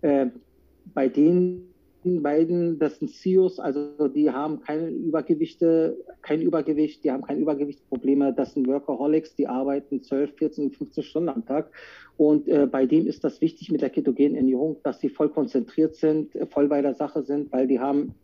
bei 0.00 1.08
denen 1.08 1.74
beiden, 2.04 2.78
das 2.78 2.98
sind 2.98 3.10
CEOs, 3.10 3.58
also 3.58 4.08
die 4.08 4.30
haben 4.30 4.60
keine 4.60 4.88
Übergewichte, 4.88 5.96
kein 6.22 6.40
Übergewicht, 6.40 7.04
die 7.04 7.10
haben 7.10 7.22
keine 7.22 7.40
Übergewichtsprobleme, 7.40 8.32
das 8.32 8.54
sind 8.54 8.66
Workaholics, 8.66 9.34
die 9.34 9.46
arbeiten 9.46 10.02
12, 10.02 10.34
14, 10.36 10.70
15 10.72 11.02
Stunden 11.04 11.28
am 11.28 11.44
Tag. 11.44 11.70
Und 12.16 12.48
äh, 12.48 12.66
bei 12.66 12.86
dem 12.86 13.06
ist 13.06 13.22
das 13.22 13.40
wichtig 13.40 13.70
mit 13.70 13.80
der 13.80 13.90
ketogenen 13.90 14.34
Ernährung, 14.36 14.76
dass 14.82 15.00
sie 15.00 15.08
voll 15.08 15.28
konzentriert 15.28 15.94
sind, 15.94 16.32
voll 16.50 16.68
bei 16.68 16.82
der 16.82 16.94
Sache 16.94 17.22
sind, 17.22 17.52
weil 17.52 17.66
die 17.66 17.78
haben 17.78 18.14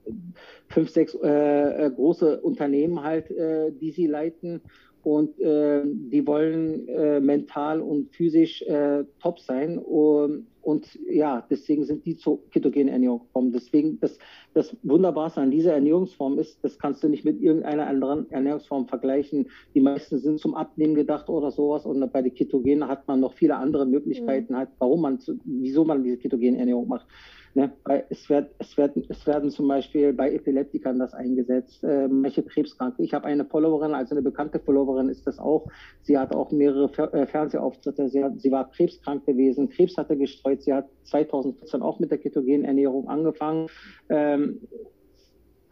fünf, 0.68 0.90
sechs 0.90 1.14
äh, 1.22 1.86
äh 1.86 1.90
große 1.90 2.40
Unternehmen 2.40 3.02
halt, 3.02 3.30
äh, 3.30 3.70
die 3.70 3.92
sie 3.92 4.06
leiten 4.06 4.60
und 5.04 5.38
äh, 5.38 5.82
die 5.84 6.26
wollen 6.26 6.88
äh, 6.88 7.20
mental 7.20 7.80
und 7.80 8.14
physisch 8.14 8.62
äh, 8.62 9.04
top 9.20 9.38
sein. 9.38 9.78
Und, 9.78 10.46
und, 10.62 10.98
ja, 11.10 11.46
deswegen 11.50 11.84
sind 11.84 12.06
die 12.06 12.16
zur 12.16 12.40
ketogenen 12.50 12.88
Ernährung 12.88 13.20
gekommen. 13.20 13.52
Deswegen, 13.52 14.00
das, 14.00 14.18
das 14.54 14.74
Wunderbarste 14.82 15.42
an 15.42 15.50
dieser 15.50 15.74
Ernährungsform 15.74 16.38
ist, 16.38 16.58
das 16.64 16.78
kannst 16.78 17.02
du 17.02 17.08
nicht 17.08 17.24
mit 17.24 17.40
irgendeiner 17.42 17.86
anderen 17.86 18.30
Ernährungsform 18.30 18.88
vergleichen. 18.88 19.50
Die 19.74 19.80
meisten 19.80 20.18
sind 20.18 20.40
zum 20.40 20.54
Abnehmen 20.54 20.94
gedacht 20.94 21.28
oder 21.28 21.50
sowas. 21.50 21.84
Und 21.84 22.10
bei 22.10 22.22
der 22.22 22.32
Ketogenen 22.32 22.88
hat 22.88 23.06
man 23.06 23.20
noch 23.20 23.34
viele 23.34 23.56
andere 23.56 23.84
Möglichkeiten, 23.84 24.54
mhm. 24.54 24.56
halt, 24.56 24.70
warum 24.78 25.02
man, 25.02 25.18
wieso 25.44 25.84
man 25.84 26.02
diese 26.02 26.16
ketogene 26.16 26.58
Ernährung 26.58 26.88
macht. 26.88 27.06
Ne? 27.54 27.72
Es, 28.08 28.28
wird, 28.28 28.50
es, 28.58 28.76
werden, 28.76 29.04
es 29.08 29.26
werden 29.26 29.50
zum 29.50 29.68
Beispiel 29.68 30.12
bei 30.12 30.32
Epileptikern 30.32 30.98
das 30.98 31.14
eingesetzt, 31.14 31.84
äh, 31.84 32.08
manche 32.08 32.42
Krebskranke. 32.42 33.02
Ich 33.02 33.14
habe 33.14 33.26
eine 33.26 33.44
Followerin, 33.44 33.94
also 33.94 34.14
eine 34.14 34.22
bekannte 34.22 34.58
Followerin 34.58 35.08
ist 35.08 35.26
das 35.26 35.38
auch. 35.38 35.68
Sie 36.02 36.18
hat 36.18 36.34
auch 36.34 36.50
mehrere 36.50 36.88
Fer 36.88 37.14
äh, 37.14 37.26
Fernsehauftritte. 37.26 38.08
Sie, 38.08 38.24
hat, 38.24 38.40
sie 38.40 38.50
war 38.50 38.70
krebskrank 38.70 39.24
gewesen, 39.24 39.68
Krebs 39.68 39.96
hatte 39.96 40.16
gestreut. 40.16 40.62
Sie 40.62 40.72
hat 40.72 40.88
2014 41.04 41.80
auch 41.80 42.00
mit 42.00 42.10
der 42.10 42.18
ketogenen 42.18 42.64
Ernährung 42.64 43.08
angefangen. 43.08 43.68
Ähm, 44.08 44.60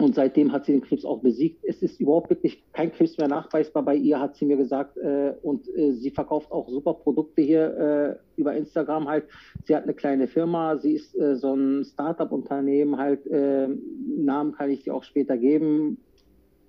und 0.03 0.15
seitdem 0.15 0.53
hat 0.53 0.67
sie 0.67 0.73
den 0.73 0.83
Krebs 0.83 1.05
auch 1.05 1.21
besiegt. 1.21 1.65
Es 1.65 1.83
ist 1.83 2.01
überhaupt 2.01 2.31
wirklich 2.31 2.63
kein 2.73 2.93
Krebs 2.93 3.17
mehr 3.19 3.29
nachweisbar 3.29 3.83
bei 3.85 3.95
ihr, 3.95 4.21
hat 4.21 4.37
sie 4.37 4.45
mir 4.45 4.57
gesagt. 4.57 4.97
Äh, 4.97 5.35
und 5.43 5.69
äh, 5.69 5.93
sie 5.93 6.11
verkauft 6.11 6.51
auch 6.51 6.69
super 6.69 6.95
Produkte 6.95 7.43
hier 7.43 8.19
äh, 8.37 8.41
über 8.41 8.55
Instagram 8.55 9.09
halt. 9.09 9.25
Sie 9.65 9.77
hat 9.77 9.85
eine 9.85 9.95
kleine 9.95 10.27
Firma, 10.27 10.77
sie 10.79 10.95
ist 10.95 11.13
so 11.13 11.55
ein 11.55 11.85
Startup-Unternehmen 11.85 12.97
halt. 12.97 13.27
Äh, 13.27 13.69
Namen 14.17 14.53
kann 14.53 14.71
ich 14.71 14.83
dir 14.83 14.95
auch 14.95 15.05
später 15.05 15.37
geben. 15.37 15.99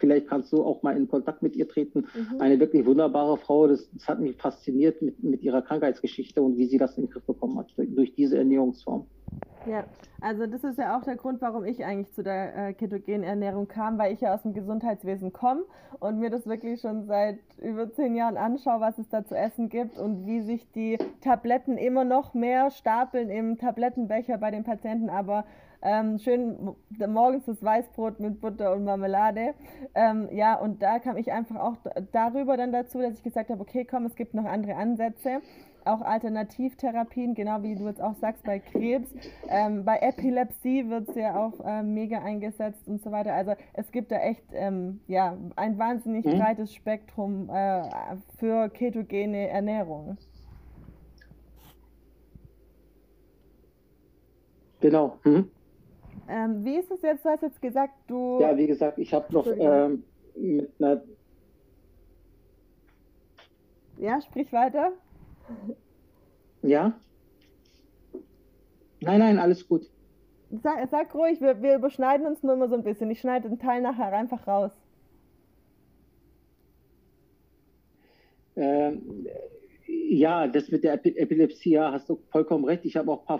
Vielleicht 0.03 0.27
kannst 0.27 0.51
du 0.51 0.65
auch 0.65 0.83
mal 0.83 0.97
in 0.97 1.07
Kontakt 1.07 1.41
mit 1.41 1.55
ihr 1.55 1.65
treten. 1.65 2.07
Mhm. 2.13 2.41
Eine 2.41 2.59
wirklich 2.59 2.85
wunderbare 2.85 3.37
Frau. 3.37 3.67
Das, 3.67 3.89
das, 3.93 4.05
hat 4.05 4.19
mich 4.19 4.35
fasziniert 4.35 5.01
mit, 5.01 5.23
mit 5.23 5.41
ihrer 5.43 5.61
Krankheitsgeschichte 5.61 6.41
und 6.41 6.57
wie 6.57 6.65
sie 6.65 6.77
das 6.77 6.97
in 6.97 7.05
den 7.05 7.09
Griff 7.09 7.23
bekommen 7.23 7.57
hat 7.57 7.71
durch, 7.77 7.87
durch 7.95 8.13
diese 8.13 8.37
Ernährungsform. 8.37 9.05
Ja, 9.65 9.85
also 10.19 10.45
das 10.45 10.65
ist 10.65 10.77
ja 10.77 10.97
auch 10.97 11.03
der 11.03 11.15
Grund, 11.15 11.39
warum 11.39 11.63
ich 11.63 11.85
eigentlich 11.85 12.11
zu 12.11 12.21
der 12.21 12.53
äh, 12.67 12.73
ketogenen 12.73 13.23
Ernährung 13.23 13.69
kam, 13.69 13.97
weil 13.97 14.13
ich 14.13 14.19
ja 14.19 14.33
aus 14.33 14.41
dem 14.41 14.53
Gesundheitswesen 14.53 15.31
komme 15.31 15.63
und 16.01 16.19
mir 16.19 16.29
das 16.29 16.45
wirklich 16.47 16.81
schon 16.81 17.05
seit 17.05 17.39
über 17.61 17.89
zehn 17.89 18.13
Jahren 18.13 18.35
anschaue, 18.35 18.81
was 18.81 18.97
es 18.97 19.07
da 19.07 19.23
zu 19.23 19.37
essen 19.37 19.69
gibt 19.69 19.97
und 19.97 20.25
wie 20.25 20.41
sich 20.41 20.69
die 20.73 20.97
Tabletten 21.21 21.77
immer 21.77 22.03
noch 22.03 22.33
mehr 22.33 22.71
stapeln 22.71 23.29
im 23.29 23.57
Tablettenbecher 23.57 24.37
bei 24.37 24.51
den 24.51 24.65
Patienten, 24.65 25.09
aber 25.09 25.45
ähm, 25.83 26.17
schön 26.17 26.75
morgens 27.07 27.45
das 27.45 27.63
Weißbrot 27.63 28.19
mit 28.19 28.41
Butter 28.41 28.73
und 28.73 28.85
Marmelade. 28.85 29.53
Ähm, 29.93 30.29
ja, 30.31 30.55
und 30.55 30.81
da 30.81 30.99
kam 30.99 31.17
ich 31.17 31.31
einfach 31.31 31.57
auch 31.57 31.75
darüber 32.11 32.57
dann 32.57 32.71
dazu, 32.71 32.99
dass 32.99 33.13
ich 33.15 33.23
gesagt 33.23 33.49
habe, 33.49 33.61
okay, 33.61 33.85
komm, 33.85 34.05
es 34.05 34.15
gibt 34.15 34.33
noch 34.33 34.45
andere 34.45 34.75
Ansätze 34.75 35.41
auch 35.85 36.01
Alternativtherapien, 36.01 37.35
genau 37.35 37.61
wie 37.63 37.75
du 37.75 37.87
jetzt 37.87 38.01
auch 38.01 38.15
sagst, 38.15 38.43
bei 38.43 38.59
Krebs. 38.59 39.09
Ähm, 39.49 39.83
bei 39.85 39.97
Epilepsie 39.99 40.89
wird 40.89 41.09
es 41.09 41.15
ja 41.15 41.35
auch 41.35 41.59
äh, 41.65 41.83
mega 41.83 42.19
eingesetzt 42.19 42.87
und 42.87 43.01
so 43.01 43.11
weiter. 43.11 43.33
Also 43.33 43.53
es 43.73 43.91
gibt 43.91 44.11
da 44.11 44.17
echt 44.17 44.43
ähm, 44.53 45.01
ja, 45.07 45.37
ein 45.55 45.77
wahnsinnig 45.77 46.25
mhm. 46.25 46.39
breites 46.39 46.73
Spektrum 46.73 47.49
äh, 47.49 47.83
für 48.37 48.69
ketogene 48.69 49.49
Ernährung. 49.49 50.17
Genau. 54.79 55.17
Mhm. 55.23 55.49
Ähm, 56.33 56.65
wie 56.65 56.77
ist 56.77 56.89
es 56.89 57.03
jetzt? 57.03 57.23
Du 57.23 57.29
hast 57.29 57.43
jetzt 57.43 57.61
gesagt, 57.61 57.93
du. 58.07 58.39
Ja, 58.41 58.57
wie 58.57 58.65
gesagt, 58.65 58.97
ich 58.97 59.13
habe 59.13 59.31
noch 59.31 59.45
ähm, 59.45 60.03
mit 60.35 60.71
einer. 60.79 61.03
Ja, 63.99 64.19
sprich 64.19 64.51
weiter. 64.51 64.93
Ja? 66.63 66.93
Nein, 69.01 69.19
nein, 69.19 69.37
alles 69.37 69.67
gut. 69.67 69.87
Sag, 70.63 70.89
sag 70.89 71.13
ruhig, 71.13 71.39
wir, 71.39 71.61
wir 71.61 71.75
überschneiden 71.75 72.25
uns 72.25 72.41
nur 72.41 72.53
immer 72.53 72.67
so 72.67 72.75
ein 72.75 72.83
bisschen. 72.83 73.11
Ich 73.11 73.19
schneide 73.19 73.49
den 73.49 73.59
Teil 73.59 73.81
nachher 73.81 74.11
einfach 74.13 74.47
raus. 74.47 74.71
Ähm, 78.55 79.27
ja, 79.85 80.47
das 80.47 80.71
mit 80.71 80.83
der 80.83 80.93
Epilepsie, 80.93 81.71
ja, 81.71 81.91
hast 81.91 82.09
du 82.09 82.19
vollkommen 82.31 82.65
recht. 82.65 82.85
Ich 82.85 82.95
habe 82.95 83.11
auch 83.11 83.21
ein 83.21 83.25
paar 83.27 83.39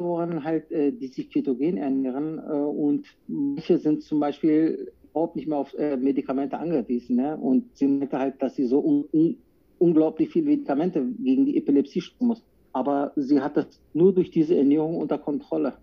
Follower 0.00 0.42
halt, 0.44 0.70
äh, 0.70 0.92
die 0.92 1.08
sich 1.08 1.30
ketogen 1.30 1.76
ernähren 1.76 2.38
äh, 2.38 2.52
und 2.52 3.06
manche 3.26 3.78
sind 3.78 4.02
zum 4.02 4.20
Beispiel 4.20 4.92
überhaupt 5.10 5.36
nicht 5.36 5.48
mehr 5.48 5.58
auf 5.58 5.74
äh, 5.74 5.96
Medikamente 5.96 6.58
angewiesen. 6.58 7.16
Ne? 7.16 7.36
Und 7.36 7.76
sie 7.76 7.86
merken 7.86 8.18
halt, 8.18 8.42
dass 8.42 8.56
sie 8.56 8.66
so 8.66 8.80
un, 8.80 9.04
un 9.12 9.36
unglaublich 9.78 10.30
viele 10.30 10.46
Medikamente 10.46 11.04
gegen 11.18 11.46
die 11.46 11.56
Epilepsie 11.56 12.00
schlucken 12.00 12.28
muss. 12.28 12.42
Aber 12.72 13.12
sie 13.16 13.40
hat 13.40 13.56
das 13.56 13.80
nur 13.94 14.14
durch 14.14 14.30
diese 14.30 14.56
Ernährung 14.56 14.96
unter 14.98 15.18
Kontrolle. 15.18 15.74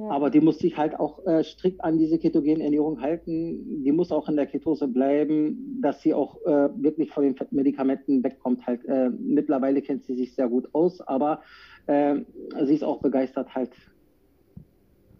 Ja. 0.00 0.08
Aber 0.08 0.30
die 0.30 0.40
muss 0.40 0.58
sich 0.58 0.78
halt 0.78 0.98
auch 0.98 1.26
äh, 1.26 1.44
strikt 1.44 1.84
an 1.84 1.98
diese 1.98 2.18
ketogene 2.18 2.64
Ernährung 2.64 3.02
halten. 3.02 3.84
Die 3.84 3.92
muss 3.92 4.10
auch 4.10 4.30
in 4.30 4.36
der 4.36 4.46
Ketose 4.46 4.88
bleiben, 4.88 5.78
dass 5.82 6.00
sie 6.00 6.14
auch 6.14 6.36
äh, 6.46 6.70
wirklich 6.82 7.10
von 7.12 7.22
den 7.22 7.36
Medikamenten 7.50 8.24
wegkommt. 8.24 8.66
Halt 8.66 8.82
äh, 8.86 9.10
mittlerweile 9.10 9.82
kennt 9.82 10.04
sie 10.06 10.14
sich 10.14 10.34
sehr 10.34 10.48
gut 10.48 10.70
aus, 10.72 11.02
aber 11.02 11.42
äh, 11.86 12.16
sie 12.62 12.76
ist 12.76 12.82
auch 12.82 13.02
begeistert 13.02 13.54
halt. 13.54 13.72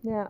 Ja, 0.02 0.28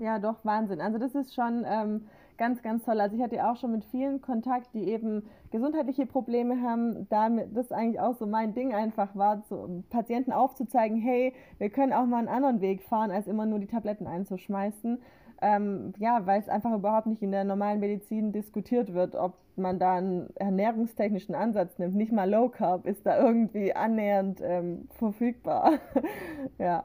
ja, 0.00 0.18
doch 0.18 0.42
Wahnsinn. 0.44 0.80
Also 0.80 0.96
das 0.96 1.14
ist 1.14 1.34
schon 1.34 1.66
ähm, 1.68 2.00
ganz, 2.40 2.62
ganz 2.62 2.84
toll. 2.84 2.98
Also 2.98 3.14
ich 3.16 3.22
hatte 3.22 3.46
auch 3.46 3.56
schon 3.56 3.70
mit 3.70 3.84
vielen 3.84 4.22
Kontakt, 4.22 4.72
die 4.72 4.88
eben 4.88 5.24
gesundheitliche 5.50 6.06
Probleme 6.06 6.62
haben, 6.62 7.06
damit 7.10 7.54
das 7.54 7.70
eigentlich 7.70 8.00
auch 8.00 8.14
so 8.14 8.26
mein 8.26 8.54
Ding 8.54 8.74
einfach 8.74 9.14
war, 9.14 9.42
so 9.46 9.84
Patienten 9.90 10.32
aufzuzeigen, 10.32 10.96
hey, 10.96 11.34
wir 11.58 11.68
können 11.68 11.92
auch 11.92 12.06
mal 12.06 12.16
einen 12.16 12.28
anderen 12.28 12.62
Weg 12.62 12.82
fahren, 12.82 13.10
als 13.10 13.26
immer 13.26 13.44
nur 13.44 13.58
die 13.58 13.66
Tabletten 13.66 14.06
einzuschmeißen. 14.06 15.02
Ähm, 15.42 15.92
ja, 15.98 16.24
weil 16.26 16.40
es 16.40 16.48
einfach 16.48 16.72
überhaupt 16.72 17.06
nicht 17.06 17.22
in 17.22 17.30
der 17.30 17.44
normalen 17.44 17.78
Medizin 17.78 18.32
diskutiert 18.32 18.94
wird, 18.94 19.16
ob 19.16 19.34
man 19.56 19.78
da 19.78 19.96
einen 19.96 20.34
ernährungstechnischen 20.36 21.34
Ansatz 21.34 21.78
nimmt. 21.78 21.94
Nicht 21.94 22.12
mal 22.12 22.28
Low 22.28 22.48
Carb 22.48 22.86
ist 22.86 23.04
da 23.04 23.22
irgendwie 23.22 23.74
annähernd 23.74 24.40
ähm, 24.42 24.88
verfügbar. 24.98 25.72
ja. 26.58 26.84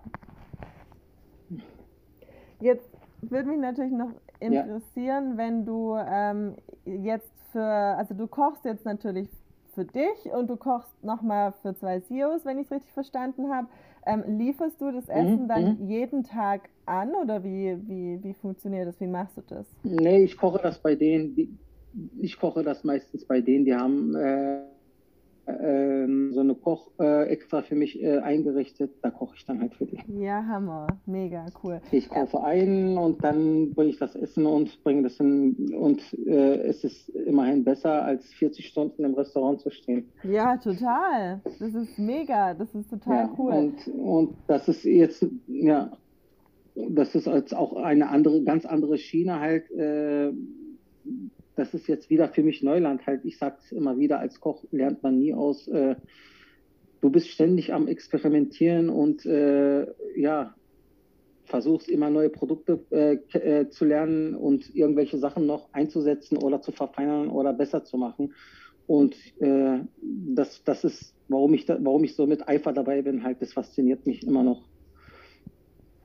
Jetzt 2.59 2.89
würde 3.21 3.49
mich 3.49 3.59
natürlich 3.59 3.93
noch 3.93 4.11
interessieren, 4.53 5.31
ja. 5.31 5.37
wenn 5.37 5.65
du 5.65 5.95
ähm, 5.95 6.55
jetzt 6.85 7.31
für, 7.51 7.63
also 7.63 8.13
du 8.13 8.27
kochst 8.27 8.65
jetzt 8.65 8.85
natürlich 8.85 9.29
für 9.73 9.85
dich 9.85 10.31
und 10.33 10.49
du 10.49 10.55
kochst 10.55 11.03
nochmal 11.03 11.53
für 11.61 11.75
zwei 11.75 11.99
CEOs, 11.99 12.45
wenn 12.45 12.57
ich 12.57 12.65
es 12.65 12.71
richtig 12.71 12.91
verstanden 12.93 13.53
habe. 13.53 13.67
Ähm, 14.07 14.23
lieferst 14.37 14.79
du 14.79 14.91
das 14.91 15.09
Essen 15.09 15.43
mhm, 15.43 15.47
dann 15.47 15.79
mhm. 15.79 15.89
jeden 15.89 16.23
Tag 16.23 16.69
an 16.85 17.11
oder 17.15 17.43
wie, 17.43 17.75
wie, 17.87 18.23
wie 18.23 18.33
funktioniert 18.33 18.87
das? 18.87 18.99
Wie 18.99 19.07
machst 19.07 19.35
du 19.37 19.41
das? 19.47 19.65
Nee, 19.83 20.23
ich 20.23 20.37
koche 20.37 20.59
das 20.61 20.77
bei 20.79 20.95
denen, 20.95 21.35
die, 21.35 21.49
ich 22.19 22.39
koche 22.39 22.63
das 22.63 22.83
meistens 22.83 23.25
bei 23.25 23.41
denen, 23.41 23.65
die 23.65 23.73
haben 23.73 24.15
äh, 24.15 24.59
ähm, 25.47 26.33
so 26.33 26.39
eine 26.39 26.55
Koch 26.55 26.89
äh, 26.99 27.27
extra 27.27 27.61
für 27.61 27.75
mich 27.75 28.01
äh, 28.01 28.17
eingerichtet. 28.17 28.91
Da 29.01 29.11
koche 29.11 29.35
ich 29.37 29.45
dann 29.45 29.61
halt 29.61 29.75
für 29.75 29.85
die. 29.85 29.99
Ja, 30.07 30.43
Hammer. 30.45 30.87
Mega 31.05 31.45
cool. 31.63 31.81
Ich 31.91 32.09
kaufe 32.09 32.37
ja. 32.37 32.43
ein 32.43 32.97
und 32.97 33.23
dann 33.23 33.73
bringe 33.73 33.91
ich 33.91 33.97
das 33.97 34.15
Essen 34.15 34.45
und 34.45 34.83
bringe 34.83 35.03
das 35.03 35.17
hin. 35.17 35.73
Und 35.77 36.01
äh, 36.25 36.57
es 36.63 36.83
ist 36.83 37.09
immerhin 37.09 37.63
besser, 37.63 38.03
als 38.03 38.25
40 38.33 38.67
Stunden 38.67 39.03
im 39.03 39.13
Restaurant 39.13 39.61
zu 39.61 39.69
stehen. 39.69 40.09
Ja, 40.23 40.57
total. 40.57 41.41
Das 41.43 41.61
ist 41.61 41.99
mega. 41.99 42.53
Das 42.53 42.73
ist 42.73 42.89
total 42.89 43.25
ja, 43.25 43.33
cool. 43.37 43.53
Und, 43.53 43.87
und 43.87 44.35
das 44.47 44.67
ist 44.67 44.83
jetzt, 44.83 45.25
ja, 45.47 45.91
das 46.75 47.15
ist 47.15 47.27
jetzt 47.27 47.55
auch 47.55 47.75
eine 47.75 48.09
andere, 48.09 48.43
ganz 48.43 48.65
andere 48.65 48.97
Schiene 48.97 49.39
halt 49.39 49.69
äh, 49.71 50.31
das 51.55 51.73
ist 51.73 51.87
jetzt 51.87 52.09
wieder 52.09 52.29
für 52.29 52.43
mich 52.43 52.63
Neuland 52.63 53.05
halt. 53.07 53.25
Ich 53.25 53.37
sage 53.37 53.57
es 53.59 53.71
immer 53.71 53.97
wieder, 53.97 54.19
als 54.19 54.39
Koch 54.39 54.63
lernt 54.71 55.03
man 55.03 55.19
nie 55.19 55.33
aus. 55.33 55.67
Äh, 55.67 55.95
du 57.01 57.09
bist 57.09 57.29
ständig 57.29 57.73
am 57.73 57.87
Experimentieren 57.87 58.89
und 58.89 59.25
äh, 59.25 59.85
ja, 60.15 60.55
versuchst 61.45 61.89
immer 61.89 62.09
neue 62.09 62.29
Produkte 62.29 62.79
äh, 62.91 63.13
äh, 63.37 63.69
zu 63.69 63.85
lernen 63.85 64.35
und 64.35 64.75
irgendwelche 64.75 65.17
Sachen 65.17 65.45
noch 65.45 65.71
einzusetzen 65.73 66.37
oder 66.37 66.61
zu 66.61 66.71
verfeinern 66.71 67.29
oder 67.29 67.53
besser 67.53 67.83
zu 67.83 67.97
machen. 67.97 68.33
Und 68.87 69.15
äh, 69.39 69.79
das, 70.01 70.63
das 70.63 70.83
ist, 70.83 71.15
warum 71.27 71.53
ich, 71.53 71.65
da, 71.65 71.77
warum 71.81 72.03
ich 72.03 72.15
so 72.15 72.27
mit 72.27 72.47
Eifer 72.47 72.73
dabei 72.73 73.01
bin, 73.01 73.23
halt, 73.23 73.41
das 73.41 73.53
fasziniert 73.53 74.05
mich 74.05 74.25
immer 74.25 74.43
noch. 74.43 74.67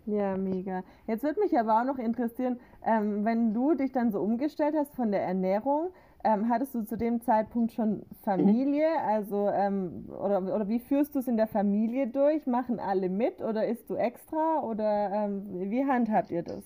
Ja, 0.07 0.37
mega. 0.37 0.83
Jetzt 1.07 1.23
würde 1.23 1.41
mich 1.41 1.59
aber 1.59 1.81
auch 1.81 1.85
noch 1.85 1.99
interessieren, 1.99 2.59
ähm, 2.85 3.25
wenn 3.25 3.53
du 3.53 3.75
dich 3.75 3.93
dann 3.93 4.11
so 4.11 4.21
umgestellt 4.21 4.75
hast 4.77 4.95
von 4.95 5.13
der 5.13 5.23
Ernährung, 5.23 5.91
ähm, 6.23 6.49
hattest 6.49 6.75
du 6.75 6.83
zu 6.83 6.97
dem 6.97 7.21
Zeitpunkt 7.23 7.73
schon 7.73 8.03
Familie? 8.23 8.89
Also, 9.07 9.49
ähm, 9.49 10.07
oder, 10.09 10.43
oder 10.55 10.69
wie 10.69 10.79
führst 10.79 11.15
du 11.15 11.21
es 11.21 11.29
in 11.29 11.37
der 11.37 11.47
Familie 11.47 12.09
durch? 12.09 12.47
Machen 12.47 12.79
alle 12.79 13.09
mit 13.09 13.41
oder 13.41 13.67
isst 13.67 13.89
du 13.89 13.95
extra? 13.95 14.63
Oder 14.63 15.11
ähm, 15.13 15.71
wie 15.71 15.85
handhabt 15.85 16.31
ihr 16.31 16.43
das? 16.43 16.65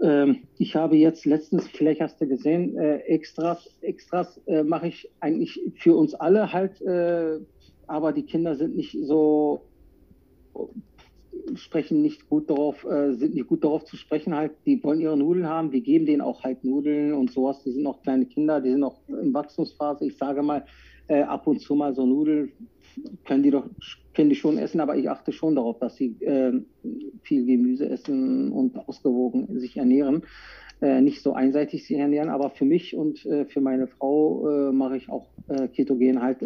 Ähm, 0.00 0.42
ich 0.58 0.76
habe 0.76 0.96
jetzt 0.96 1.24
letztens, 1.24 1.66
vielleicht 1.68 2.00
hast 2.00 2.20
du 2.20 2.26
gesehen, 2.26 2.76
äh, 2.76 2.98
Extras, 2.98 3.68
Extras 3.80 4.40
äh, 4.46 4.62
mache 4.62 4.88
ich 4.88 5.10
eigentlich 5.20 5.60
für 5.76 5.96
uns 5.96 6.14
alle 6.14 6.52
halt, 6.52 6.80
äh, 6.82 7.40
aber 7.86 8.12
die 8.12 8.24
Kinder 8.24 8.54
sind 8.54 8.76
nicht 8.76 8.96
so 9.02 9.62
sprechen 11.56 12.02
nicht 12.02 12.28
gut 12.28 12.48
darauf, 12.48 12.84
äh, 12.84 13.14
sind 13.14 13.34
nicht 13.34 13.48
gut 13.48 13.64
darauf 13.64 13.84
zu 13.84 13.96
sprechen 13.96 14.34
halt, 14.34 14.52
die 14.66 14.82
wollen 14.82 15.00
ihre 15.00 15.16
Nudeln 15.16 15.46
haben, 15.46 15.72
wir 15.72 15.80
geben 15.80 16.06
denen 16.06 16.20
auch 16.20 16.42
halt 16.42 16.64
Nudeln 16.64 17.12
und 17.12 17.30
sowas, 17.30 17.62
die 17.62 17.72
sind 17.72 17.82
noch 17.82 18.02
kleine 18.02 18.26
Kinder, 18.26 18.60
die 18.60 18.70
sind 18.70 18.80
noch 18.80 19.00
in 19.08 19.34
Wachstumsphase, 19.34 20.06
ich 20.06 20.16
sage 20.16 20.42
mal, 20.42 20.64
äh, 21.08 21.22
ab 21.22 21.46
und 21.46 21.60
zu 21.60 21.74
mal 21.74 21.94
so 21.94 22.06
Nudeln 22.06 22.52
können 23.24 23.42
die 23.42 23.50
doch, 23.50 23.68
können 24.14 24.30
die 24.30 24.36
schon 24.36 24.58
essen, 24.58 24.80
aber 24.80 24.96
ich 24.96 25.10
achte 25.10 25.32
schon 25.32 25.56
darauf, 25.56 25.78
dass 25.78 25.96
sie 25.96 26.16
äh, 26.20 26.52
viel 27.22 27.44
Gemüse 27.44 27.88
essen 27.88 28.52
und 28.52 28.76
ausgewogen 28.88 29.58
sich 29.58 29.76
ernähren. 29.76 30.22
Äh, 30.80 31.00
nicht 31.00 31.22
so 31.22 31.32
einseitig 31.32 31.86
sich 31.86 31.96
ernähren, 31.96 32.28
aber 32.28 32.50
für 32.50 32.64
mich 32.64 32.96
und 32.96 33.24
äh, 33.26 33.46
für 33.46 33.60
meine 33.60 33.86
Frau 33.86 34.48
äh, 34.48 34.72
mache 34.72 34.96
ich 34.96 35.08
auch 35.08 35.28
Ketogen 35.74 36.22
halt. 36.22 36.38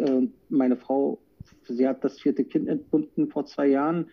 meine 0.49 0.75
Frau, 0.75 1.19
sie 1.67 1.87
hat 1.87 2.03
das 2.03 2.19
vierte 2.19 2.43
Kind 2.43 2.67
entbunden 2.67 3.29
vor 3.29 3.45
zwei 3.45 3.67
Jahren 3.67 4.07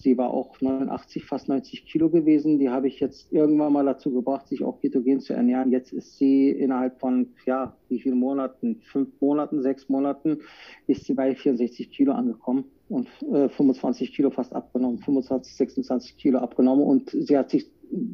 Sie 0.00 0.16
war 0.16 0.30
auch 0.30 0.60
89, 0.60 1.24
fast 1.24 1.48
90 1.48 1.84
Kilo 1.84 2.08
gewesen. 2.08 2.60
Die 2.60 2.68
habe 2.68 2.86
ich 2.86 3.00
jetzt 3.00 3.32
irgendwann 3.32 3.72
mal 3.72 3.84
dazu 3.84 4.12
gebracht, 4.12 4.46
sich 4.46 4.62
auch 4.62 4.80
ketogen 4.80 5.18
zu 5.18 5.32
ernähren. 5.32 5.72
Jetzt 5.72 5.92
ist 5.92 6.16
sie 6.18 6.50
innerhalb 6.50 7.00
von, 7.00 7.30
ja, 7.46 7.76
wie 7.88 8.00
vielen 8.00 8.18
Monaten? 8.18 8.80
Fünf 8.92 9.08
Monaten, 9.20 9.60
sechs 9.60 9.88
Monaten, 9.88 10.38
ist 10.86 11.04
sie 11.04 11.14
bei 11.14 11.34
64 11.34 11.90
Kilo 11.90 12.12
angekommen 12.12 12.64
und 12.88 13.08
äh, 13.32 13.48
25 13.48 14.14
Kilo 14.14 14.30
fast 14.30 14.52
abgenommen, 14.54 14.98
25, 15.00 15.56
26 15.56 16.16
Kilo 16.16 16.38
abgenommen 16.38 16.84
und 16.84 17.10
sie 17.10 17.36
hat 17.36 17.50
sich 17.50 17.68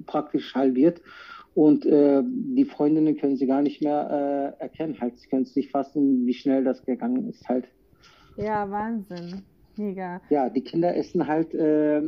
praktisch 0.06 0.54
halbiert. 0.54 1.02
Und 1.52 1.84
äh, 1.84 2.22
die 2.24 2.64
Freundinnen 2.64 3.18
können 3.18 3.36
sie 3.36 3.46
gar 3.46 3.60
nicht 3.60 3.82
mehr 3.82 4.56
äh, 4.58 4.62
erkennen. 4.62 4.98
Halt, 5.00 5.18
sie 5.18 5.28
können 5.28 5.42
es 5.42 5.54
nicht 5.54 5.70
fassen, 5.70 6.26
wie 6.26 6.34
schnell 6.34 6.64
das 6.64 6.82
gegangen 6.84 7.28
ist 7.28 7.46
halt. 7.46 7.68
Ja, 8.36 8.70
Wahnsinn. 8.70 9.42
Mega. 9.76 10.20
Ja, 10.30 10.48
die 10.48 10.62
Kinder 10.62 10.96
essen 10.96 11.26
halt, 11.26 11.52
äh, 11.54 12.00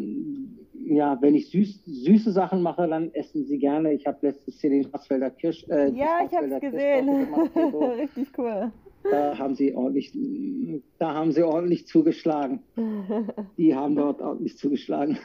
ja, 0.73 1.21
wenn 1.21 1.35
ich 1.35 1.51
süß, 1.51 1.85
süße 1.85 2.31
Sachen 2.31 2.63
mache, 2.63 2.87
dann 2.87 3.13
essen 3.13 3.45
sie 3.45 3.59
gerne. 3.59 3.93
Ich 3.93 4.07
habe 4.07 4.19
letztes 4.23 4.61
Jahr 4.63 4.71
den 4.71 4.85
Schwarzwälder 4.85 5.31
Kirsch. 5.31 5.65
Äh, 5.69 5.91
ja, 5.91 6.21
ich 6.25 6.35
habe 6.35 6.47
es 6.47 6.61
gesehen. 6.61 7.09
Richtig 8.09 8.29
cool. 8.39 8.71
Da 9.11 9.39
haben 9.39 9.55
sie 9.55 9.75
ordentlich, 9.75 10.17
da 10.99 11.15
haben 11.15 11.33
sie 11.33 11.43
ordentlich 11.43 11.87
zugeschlagen. 11.87 12.61
Die 13.57 13.75
haben 13.75 13.95
dort 13.97 14.21
ordentlich 14.21 14.59
zugeschlagen. 14.59 15.19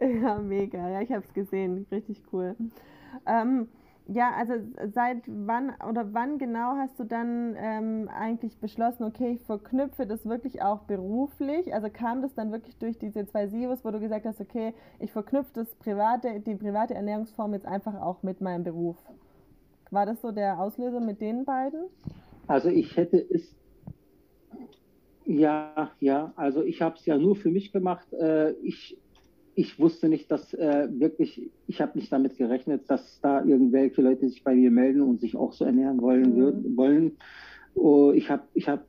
ja, 0.00 0.38
mega. 0.38 0.88
Ja, 0.90 1.00
ich 1.00 1.10
habe 1.10 1.24
es 1.24 1.32
gesehen. 1.32 1.86
Richtig 1.90 2.22
cool. 2.32 2.56
Ähm, 3.26 3.68
ja, 4.06 4.32
also 4.36 4.54
seit 4.92 5.22
wann 5.26 5.72
oder 5.88 6.12
wann 6.12 6.38
genau 6.38 6.76
hast 6.76 6.98
du 6.98 7.04
dann 7.04 7.56
ähm, 7.58 8.10
eigentlich 8.14 8.58
beschlossen, 8.58 9.04
okay, 9.04 9.32
ich 9.32 9.42
verknüpfe 9.42 10.06
das 10.06 10.26
wirklich 10.26 10.60
auch 10.62 10.80
beruflich? 10.82 11.72
Also 11.72 11.88
kam 11.90 12.20
das 12.20 12.34
dann 12.34 12.52
wirklich 12.52 12.76
durch 12.76 12.98
diese 12.98 13.26
zwei 13.26 13.46
SIOs, 13.46 13.84
wo 13.84 13.90
du 13.90 14.00
gesagt 14.00 14.26
hast, 14.26 14.40
okay, 14.40 14.74
ich 14.98 15.10
verknüpfe 15.10 15.52
das 15.54 15.74
private, 15.76 16.40
die 16.40 16.54
private 16.54 16.94
Ernährungsform 16.94 17.54
jetzt 17.54 17.66
einfach 17.66 17.94
auch 17.94 18.22
mit 18.22 18.42
meinem 18.42 18.64
Beruf? 18.64 18.96
War 19.90 20.04
das 20.04 20.20
so 20.20 20.32
der 20.32 20.60
Auslöser 20.60 21.00
mit 21.00 21.20
den 21.22 21.44
beiden? 21.46 21.84
Also 22.46 22.68
ich 22.68 22.96
hätte 22.96 23.16
es 23.18 23.56
ja, 25.26 25.90
ja, 26.00 26.34
also 26.36 26.62
ich 26.62 26.82
habe 26.82 26.96
es 26.96 27.06
ja 27.06 27.16
nur 27.16 27.36
für 27.36 27.50
mich 27.50 27.72
gemacht. 27.72 28.12
Äh, 28.12 28.52
ich 28.62 28.98
ich 29.54 29.78
wusste 29.78 30.08
nicht, 30.08 30.30
dass 30.30 30.52
äh, 30.54 30.88
wirklich, 30.90 31.50
ich 31.66 31.80
habe 31.80 31.98
nicht 31.98 32.12
damit 32.12 32.36
gerechnet, 32.36 32.82
dass 32.88 33.20
da 33.20 33.44
irgendwelche 33.44 34.02
Leute 34.02 34.28
sich 34.28 34.42
bei 34.42 34.54
mir 34.54 34.70
melden 34.70 35.02
und 35.02 35.20
sich 35.20 35.36
auch 35.36 35.52
so 35.52 35.64
ernähren 35.64 36.00
wollen. 36.00 36.34
Mhm. 36.34 36.36
Würden, 36.36 36.76
wollen. 36.76 37.16
Oh, 37.74 38.12
ich 38.12 38.30
habe, 38.30 38.42
ich 38.54 38.68
habe, 38.68 38.82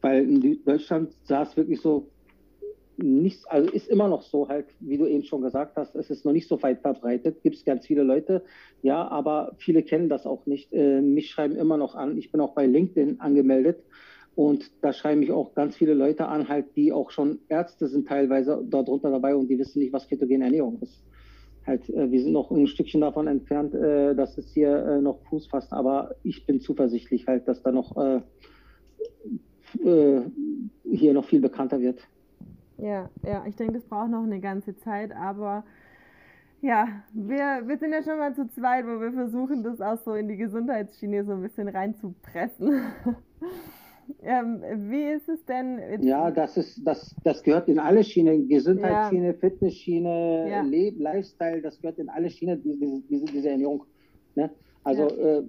weil 0.00 0.28
in 0.28 0.64
Deutschland 0.64 1.12
sah 1.24 1.42
es 1.42 1.56
wirklich 1.56 1.80
so, 1.80 2.08
nicht, 2.96 3.40
also 3.50 3.70
ist 3.70 3.88
immer 3.88 4.08
noch 4.08 4.22
so 4.22 4.48
halt, 4.48 4.66
wie 4.78 4.98
du 4.98 5.06
eben 5.06 5.24
schon 5.24 5.42
gesagt 5.42 5.76
hast, 5.76 5.96
es 5.96 6.10
ist 6.10 6.24
noch 6.24 6.32
nicht 6.32 6.46
so 6.46 6.62
weit 6.62 6.80
verbreitet, 6.80 7.42
gibt 7.42 7.56
es 7.56 7.64
ganz 7.64 7.86
viele 7.86 8.04
Leute, 8.04 8.44
ja, 8.82 9.08
aber 9.08 9.56
viele 9.58 9.82
kennen 9.82 10.08
das 10.08 10.26
auch 10.26 10.46
nicht. 10.46 10.72
Äh, 10.72 11.00
mich 11.00 11.30
schreiben 11.30 11.56
immer 11.56 11.76
noch 11.76 11.96
an, 11.96 12.16
ich 12.16 12.30
bin 12.30 12.40
auch 12.40 12.54
bei 12.54 12.66
LinkedIn 12.66 13.20
angemeldet 13.20 13.82
und 14.36 14.70
da 14.82 14.92
schreiben 14.92 15.20
mich 15.20 15.30
auch 15.30 15.54
ganz 15.54 15.76
viele 15.76 15.94
Leute 15.94 16.26
an, 16.26 16.48
halt, 16.48 16.76
die 16.76 16.92
auch 16.92 17.10
schon 17.10 17.38
Ärzte 17.48 17.88
sind 17.88 18.08
teilweise 18.08 18.64
darunter 18.68 19.10
dabei 19.10 19.34
und 19.36 19.48
die 19.48 19.58
wissen 19.58 19.78
nicht, 19.80 19.92
was 19.92 20.08
ketogene 20.08 20.44
Ernährung 20.44 20.78
ist. 20.80 21.02
Halt, 21.66 21.88
äh, 21.90 22.10
wir 22.10 22.20
sind 22.20 22.32
noch 22.32 22.50
ein 22.50 22.66
Stückchen 22.66 23.00
davon 23.00 23.26
entfernt, 23.26 23.74
äh, 23.74 24.14
dass 24.14 24.36
es 24.36 24.52
hier 24.52 24.76
äh, 24.76 25.00
noch 25.00 25.20
Fuß 25.28 25.46
fasst, 25.46 25.72
aber 25.72 26.14
ich 26.22 26.46
bin 26.46 26.60
zuversichtlich 26.60 27.26
halt, 27.26 27.48
dass 27.48 27.62
da 27.62 27.70
noch 27.70 27.96
äh, 27.96 28.20
äh, 29.82 30.22
hier 30.90 31.14
noch 31.14 31.24
viel 31.24 31.40
bekannter 31.40 31.80
wird. 31.80 32.00
Ja, 32.78 33.08
ja, 33.24 33.44
ich 33.46 33.54
denke, 33.56 33.74
das 33.74 33.84
braucht 33.84 34.10
noch 34.10 34.24
eine 34.24 34.40
ganze 34.40 34.76
Zeit, 34.76 35.12
aber 35.14 35.64
ja, 36.60 36.88
wir, 37.12 37.62
wir 37.66 37.78
sind 37.78 37.92
ja 37.92 38.02
schon 38.02 38.18
mal 38.18 38.34
zu 38.34 38.48
zweit, 38.48 38.86
wo 38.86 39.00
wir 39.00 39.12
versuchen, 39.12 39.62
das 39.62 39.80
auch 39.80 39.98
so 39.98 40.14
in 40.14 40.28
die 40.28 40.36
Gesundheitsschiene 40.36 41.24
so 41.24 41.32
ein 41.32 41.42
bisschen 41.42 41.68
reinzupressen. 41.68 42.80
Ähm, 44.22 44.62
wie 44.90 45.12
ist 45.12 45.28
es 45.28 45.44
denn? 45.44 46.02
Ja, 46.02 46.30
das 46.30 46.56
ist, 46.56 46.80
das, 46.84 47.14
das 47.24 47.42
gehört 47.42 47.68
in 47.68 47.78
alle 47.78 48.04
Schienen, 48.04 48.48
Gesundheitsschiene, 48.48 49.28
ja. 49.28 49.32
Fitnessschiene, 49.34 50.50
ja. 50.50 50.62
Leb, 50.62 50.98
Lifestyle, 50.98 51.62
das 51.62 51.80
gehört 51.80 51.98
in 51.98 52.08
alle 52.08 52.30
Schienen, 52.30 52.62
diese, 52.62 53.02
diese, 53.08 53.24
diese 53.26 53.50
Ernährung. 53.50 53.84
Ne? 54.34 54.50
Also 54.82 55.08
ja. 55.08 55.38
äh, 55.38 55.42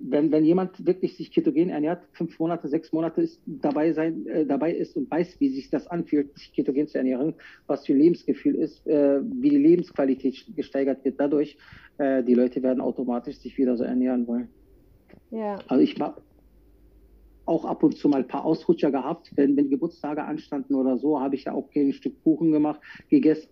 wenn, 0.00 0.30
wenn 0.30 0.44
jemand 0.44 0.84
wirklich 0.84 1.16
sich 1.16 1.30
ketogen 1.32 1.70
ernährt, 1.70 2.02
fünf 2.12 2.38
Monate, 2.38 2.68
sechs 2.68 2.92
Monate 2.92 3.22
ist, 3.22 3.40
dabei, 3.46 3.92
sein, 3.92 4.26
äh, 4.26 4.44
dabei 4.44 4.72
ist 4.72 4.96
und 4.96 5.10
weiß, 5.10 5.40
wie 5.40 5.48
sich 5.48 5.70
das 5.70 5.86
anfühlt, 5.86 6.36
sich 6.38 6.52
ketogen 6.52 6.86
zu 6.86 6.98
ernähren, 6.98 7.34
was 7.66 7.86
für 7.86 7.92
ein 7.92 7.98
Lebensgefühl 7.98 8.56
ist, 8.56 8.86
äh, 8.86 9.20
wie 9.22 9.50
die 9.50 9.58
Lebensqualität 9.58 10.44
gesteigert 10.54 11.04
wird 11.04 11.18
dadurch, 11.18 11.56
äh, 11.98 12.22
die 12.22 12.34
Leute 12.34 12.62
werden 12.62 12.80
automatisch 12.80 13.38
sich 13.38 13.56
wieder 13.58 13.76
so 13.76 13.84
ernähren 13.84 14.26
wollen. 14.26 14.48
Ja. 15.30 15.58
Also 15.68 15.82
ich, 15.82 15.96
auch 17.46 17.64
ab 17.64 17.82
und 17.82 17.96
zu 17.96 18.08
mal 18.08 18.18
ein 18.18 18.28
paar 18.28 18.44
Ausrutscher 18.44 18.90
gehabt. 18.90 19.30
Wenn, 19.36 19.56
wenn 19.56 19.70
Geburtstage 19.70 20.24
anstanden 20.24 20.74
oder 20.74 20.98
so, 20.98 21.20
habe 21.20 21.36
ich 21.36 21.44
ja 21.44 21.52
auch 21.52 21.68
ein 21.74 21.92
Stück 21.92 22.22
Kuchen 22.22 22.52
gemacht, 22.52 22.80
gegessen. 23.08 23.48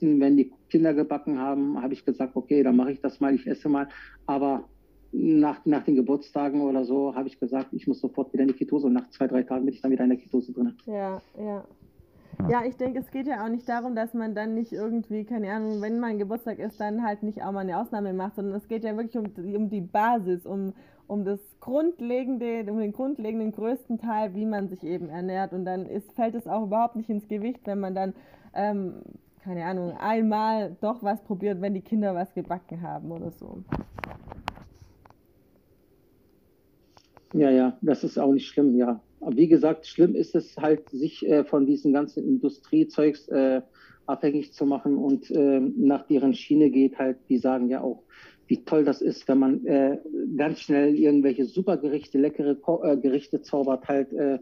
Wenn 0.00 0.36
die 0.36 0.52
Kinder 0.70 0.94
gebacken 0.94 1.38
haben, 1.38 1.82
habe 1.82 1.92
ich 1.92 2.04
gesagt, 2.04 2.36
okay, 2.36 2.62
dann 2.62 2.76
mache 2.76 2.92
ich 2.92 3.00
das 3.00 3.20
mal, 3.20 3.34
ich 3.34 3.46
esse 3.46 3.68
mal. 3.68 3.88
Aber 4.26 4.64
nach, 5.12 5.64
nach 5.66 5.84
den 5.84 5.96
Geburtstagen 5.96 6.62
oder 6.62 6.84
so 6.84 7.14
habe 7.14 7.28
ich 7.28 7.38
gesagt, 7.38 7.68
ich 7.72 7.86
muss 7.86 8.00
sofort 8.00 8.32
wieder 8.32 8.42
in 8.42 8.48
die 8.48 8.54
Ketose 8.54 8.86
und 8.86 8.92
nach 8.92 9.10
zwei, 9.10 9.26
drei 9.26 9.42
Tagen 9.42 9.64
bin 9.64 9.74
ich 9.74 9.82
dann 9.82 9.90
wieder 9.90 10.04
in 10.04 10.10
der 10.10 10.18
Ketose 10.18 10.52
drin. 10.52 10.74
Ja, 10.86 11.20
ja. 11.38 11.64
Ja, 12.48 12.64
ich 12.64 12.76
denke, 12.76 13.00
es 13.00 13.10
geht 13.10 13.26
ja 13.26 13.44
auch 13.44 13.50
nicht 13.50 13.68
darum, 13.68 13.94
dass 13.94 14.14
man 14.14 14.34
dann 14.34 14.54
nicht 14.54 14.72
irgendwie, 14.72 15.24
keine 15.24 15.52
Ahnung, 15.52 15.82
wenn 15.82 16.00
mein 16.00 16.18
Geburtstag 16.18 16.58
ist, 16.58 16.80
dann 16.80 17.02
halt 17.04 17.22
nicht 17.22 17.42
auch 17.42 17.52
mal 17.52 17.60
eine 17.60 17.78
Ausnahme 17.78 18.14
macht, 18.14 18.36
sondern 18.36 18.54
es 18.54 18.66
geht 18.68 18.84
ja 18.84 18.96
wirklich 18.96 19.18
um, 19.18 19.26
um 19.54 19.68
die 19.68 19.82
Basis, 19.82 20.46
um, 20.46 20.72
um 21.10 21.24
das 21.24 21.40
grundlegende, 21.58 22.70
um 22.70 22.78
den 22.78 22.92
grundlegenden 22.92 23.50
größten 23.50 23.98
Teil, 23.98 24.34
wie 24.34 24.46
man 24.46 24.68
sich 24.68 24.84
eben 24.84 25.08
ernährt. 25.08 25.52
Und 25.52 25.64
dann 25.64 25.86
ist, 25.86 26.12
fällt 26.12 26.36
es 26.36 26.46
auch 26.46 26.64
überhaupt 26.64 26.94
nicht 26.94 27.10
ins 27.10 27.26
Gewicht, 27.26 27.60
wenn 27.64 27.80
man 27.80 27.94
dann, 27.96 28.14
ähm, 28.54 28.94
keine 29.42 29.64
Ahnung, 29.64 29.96
einmal 29.98 30.76
doch 30.80 31.02
was 31.02 31.20
probiert, 31.24 31.60
wenn 31.60 31.74
die 31.74 31.80
Kinder 31.80 32.14
was 32.14 32.32
gebacken 32.32 32.80
haben 32.82 33.10
oder 33.10 33.32
so. 33.32 33.64
Ja, 37.32 37.50
ja, 37.50 37.76
das 37.80 38.04
ist 38.04 38.18
auch 38.18 38.32
nicht 38.32 38.46
schlimm, 38.46 38.76
ja. 38.76 39.00
Wie 39.20 39.48
gesagt, 39.48 39.86
schlimm 39.86 40.14
ist 40.14 40.34
es 40.36 40.56
halt, 40.56 40.88
sich 40.90 41.26
äh, 41.26 41.44
von 41.44 41.66
diesen 41.66 41.92
ganzen 41.92 42.24
Industriezeugs 42.24 43.28
äh, 43.28 43.62
abhängig 44.06 44.52
zu 44.52 44.64
machen 44.64 44.96
und 44.96 45.30
äh, 45.30 45.60
nach 45.60 46.06
deren 46.06 46.34
Schiene 46.34 46.70
geht 46.70 46.98
halt, 46.98 47.18
die 47.28 47.38
sagen 47.38 47.68
ja 47.68 47.80
auch, 47.80 48.02
wie 48.50 48.64
toll 48.64 48.84
das 48.84 49.00
ist, 49.00 49.28
wenn 49.28 49.38
man 49.38 49.64
äh, 49.64 49.96
ganz 50.36 50.60
schnell 50.60 50.96
irgendwelche 50.96 51.44
Supergerichte, 51.44 52.18
leckere 52.18 52.56
äh, 52.82 52.96
Gerichte 52.96 53.40
zaubert 53.42 53.86
halt. 53.86 54.12
Äh, 54.12 54.40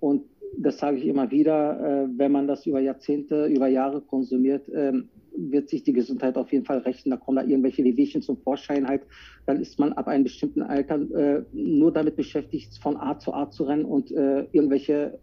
und 0.00 0.22
das 0.56 0.78
sage 0.78 0.96
ich 0.96 1.04
immer 1.06 1.30
wieder, 1.30 1.78
äh, 1.78 2.08
wenn 2.16 2.32
man 2.32 2.48
das 2.48 2.64
über 2.64 2.80
Jahrzehnte, 2.80 3.46
über 3.46 3.68
Jahre 3.68 4.00
konsumiert, 4.00 4.66
ähm, 4.74 5.10
wird 5.36 5.68
sich 5.68 5.82
die 5.82 5.92
Gesundheit 5.92 6.38
auf 6.38 6.50
jeden 6.52 6.64
Fall 6.64 6.78
rächen. 6.78 7.10
Da 7.10 7.18
kommen 7.18 7.36
da 7.36 7.44
irgendwelche 7.44 7.84
Wehwehchen 7.84 8.22
zum 8.22 8.38
Vorschein 8.38 8.88
halt. 8.88 9.02
Dann 9.44 9.60
ist 9.60 9.78
man 9.78 9.92
ab 9.92 10.08
einem 10.08 10.24
bestimmten 10.24 10.62
Alter 10.62 10.94
äh, 11.14 11.42
nur 11.52 11.92
damit 11.92 12.16
beschäftigt, 12.16 12.78
von 12.82 12.96
Art 12.96 13.20
zu 13.20 13.34
Art 13.34 13.52
zu 13.52 13.64
rennen 13.64 13.84
und 13.84 14.10
äh, 14.10 14.46
irgendwelche 14.52 15.18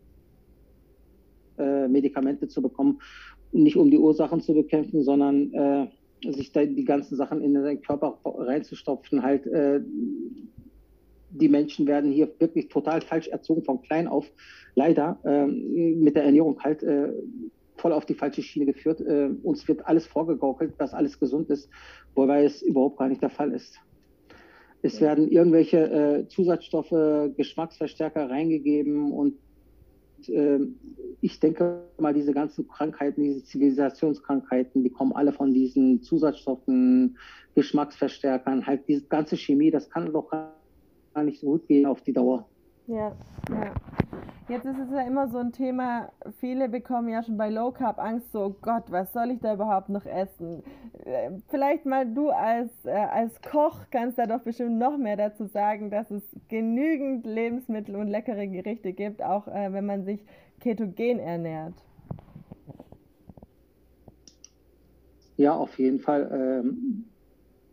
Medikamente 1.59 2.47
zu 2.47 2.61
bekommen, 2.61 3.01
nicht 3.51 3.77
um 3.77 3.89
die 3.89 3.97
Ursachen 3.97 4.41
zu 4.41 4.53
bekämpfen, 4.53 5.01
sondern 5.01 5.89
sich 6.23 6.51
da 6.51 6.65
die 6.65 6.85
ganzen 6.85 7.15
Sachen 7.15 7.41
in 7.41 7.53
den 7.53 7.81
Körper 7.81 8.19
reinzustopfen, 8.23 9.23
halt 9.23 9.45
äh, 9.47 9.81
die 11.29 11.49
Menschen 11.49 11.87
werden 11.87 12.11
hier 12.11 12.31
wirklich 12.39 12.69
total 12.69 13.01
falsch 13.01 13.27
erzogen 13.27 13.63
von 13.63 13.81
klein 13.81 14.07
auf, 14.07 14.31
leider 14.75 15.19
ähm, 15.25 15.99
mit 16.01 16.15
der 16.15 16.23
Ernährung 16.23 16.59
halt 16.63 16.83
äh, 16.83 17.11
voll 17.75 17.93
auf 17.93 18.05
die 18.05 18.13
falsche 18.13 18.41
Schiene 18.41 18.65
geführt. 18.65 19.01
Äh, 19.01 19.29
uns 19.43 19.67
wird 19.67 19.85
alles 19.85 20.07
vorgegaukelt, 20.07 20.73
dass 20.79 20.93
alles 20.93 21.19
gesund 21.19 21.49
ist, 21.49 21.69
wobei 22.15 22.43
es 22.43 22.61
überhaupt 22.61 22.97
gar 22.97 23.09
nicht 23.09 23.21
der 23.21 23.29
Fall 23.29 23.51
ist. 23.53 23.79
Es 24.81 25.01
werden 25.01 25.29
irgendwelche 25.29 25.77
äh, 25.77 26.27
Zusatzstoffe, 26.27 27.33
Geschmacksverstärker 27.35 28.29
reingegeben 28.29 29.11
und 29.11 29.35
äh, 30.27 30.59
ich 31.21 31.39
denke 31.39 31.83
mal, 31.99 32.13
diese 32.13 32.33
ganzen 32.33 32.67
Krankheiten, 32.67 33.23
diese 33.23 33.43
Zivilisationskrankheiten, 33.43 34.83
die 34.83 34.89
kommen 34.89 35.13
alle 35.13 35.33
von 35.33 35.53
diesen 35.53 36.01
Zusatzstoffen, 36.01 37.17
Geschmacksverstärkern, 37.55 38.65
halt 38.65 38.87
diese 38.87 39.07
ganze 39.07 39.35
Chemie, 39.35 39.71
das 39.71 39.89
kann 39.89 40.13
doch 40.13 40.29
gar 40.29 41.23
nicht 41.23 41.39
so 41.39 41.47
gut 41.47 41.67
gehen 41.67 41.85
auf 41.85 42.01
die 42.01 42.13
Dauer. 42.13 42.47
Ja, 42.87 43.11
ja. 43.49 43.73
Jetzt 44.47 44.65
ist 44.65 44.77
es 44.79 44.89
ja 44.91 45.01
immer 45.01 45.27
so 45.27 45.39
ein 45.39 45.51
Thema, 45.51 46.09
viele 46.39 46.69
bekommen 46.69 47.09
ja 47.09 47.21
schon 47.21 47.35
bei 47.35 47.49
Low 47.49 47.71
Carb 47.71 47.99
Angst, 47.99 48.31
so 48.31 48.55
Gott, 48.61 48.85
was 48.89 49.11
soll 49.11 49.31
ich 49.31 49.41
da 49.41 49.55
überhaupt 49.55 49.89
noch 49.89 50.05
essen? 50.05 50.63
Vielleicht 51.49 51.85
mal 51.85 52.05
du 52.05 52.29
als, 52.29 52.71
äh, 52.85 52.91
als 52.91 53.41
Koch 53.41 53.77
kannst 53.91 54.17
da 54.17 54.25
doch 54.25 54.39
bestimmt 54.39 54.77
noch 54.79 54.97
mehr 54.97 55.17
dazu 55.17 55.47
sagen, 55.47 55.91
dass 55.91 56.09
es 56.11 56.23
genügend 56.47 57.25
Lebensmittel 57.25 57.97
und 57.97 58.07
leckere 58.07 58.47
Gerichte 58.47 58.93
gibt, 58.93 59.21
auch 59.21 59.49
äh, 59.49 59.73
wenn 59.73 59.85
man 59.85 60.05
sich 60.05 60.23
ketogen 60.61 61.19
ernährt. 61.19 61.73
Ja, 65.35 65.53
auf 65.55 65.77
jeden 65.77 65.99
Fall. 65.99 66.63
Ähm, 66.63 67.03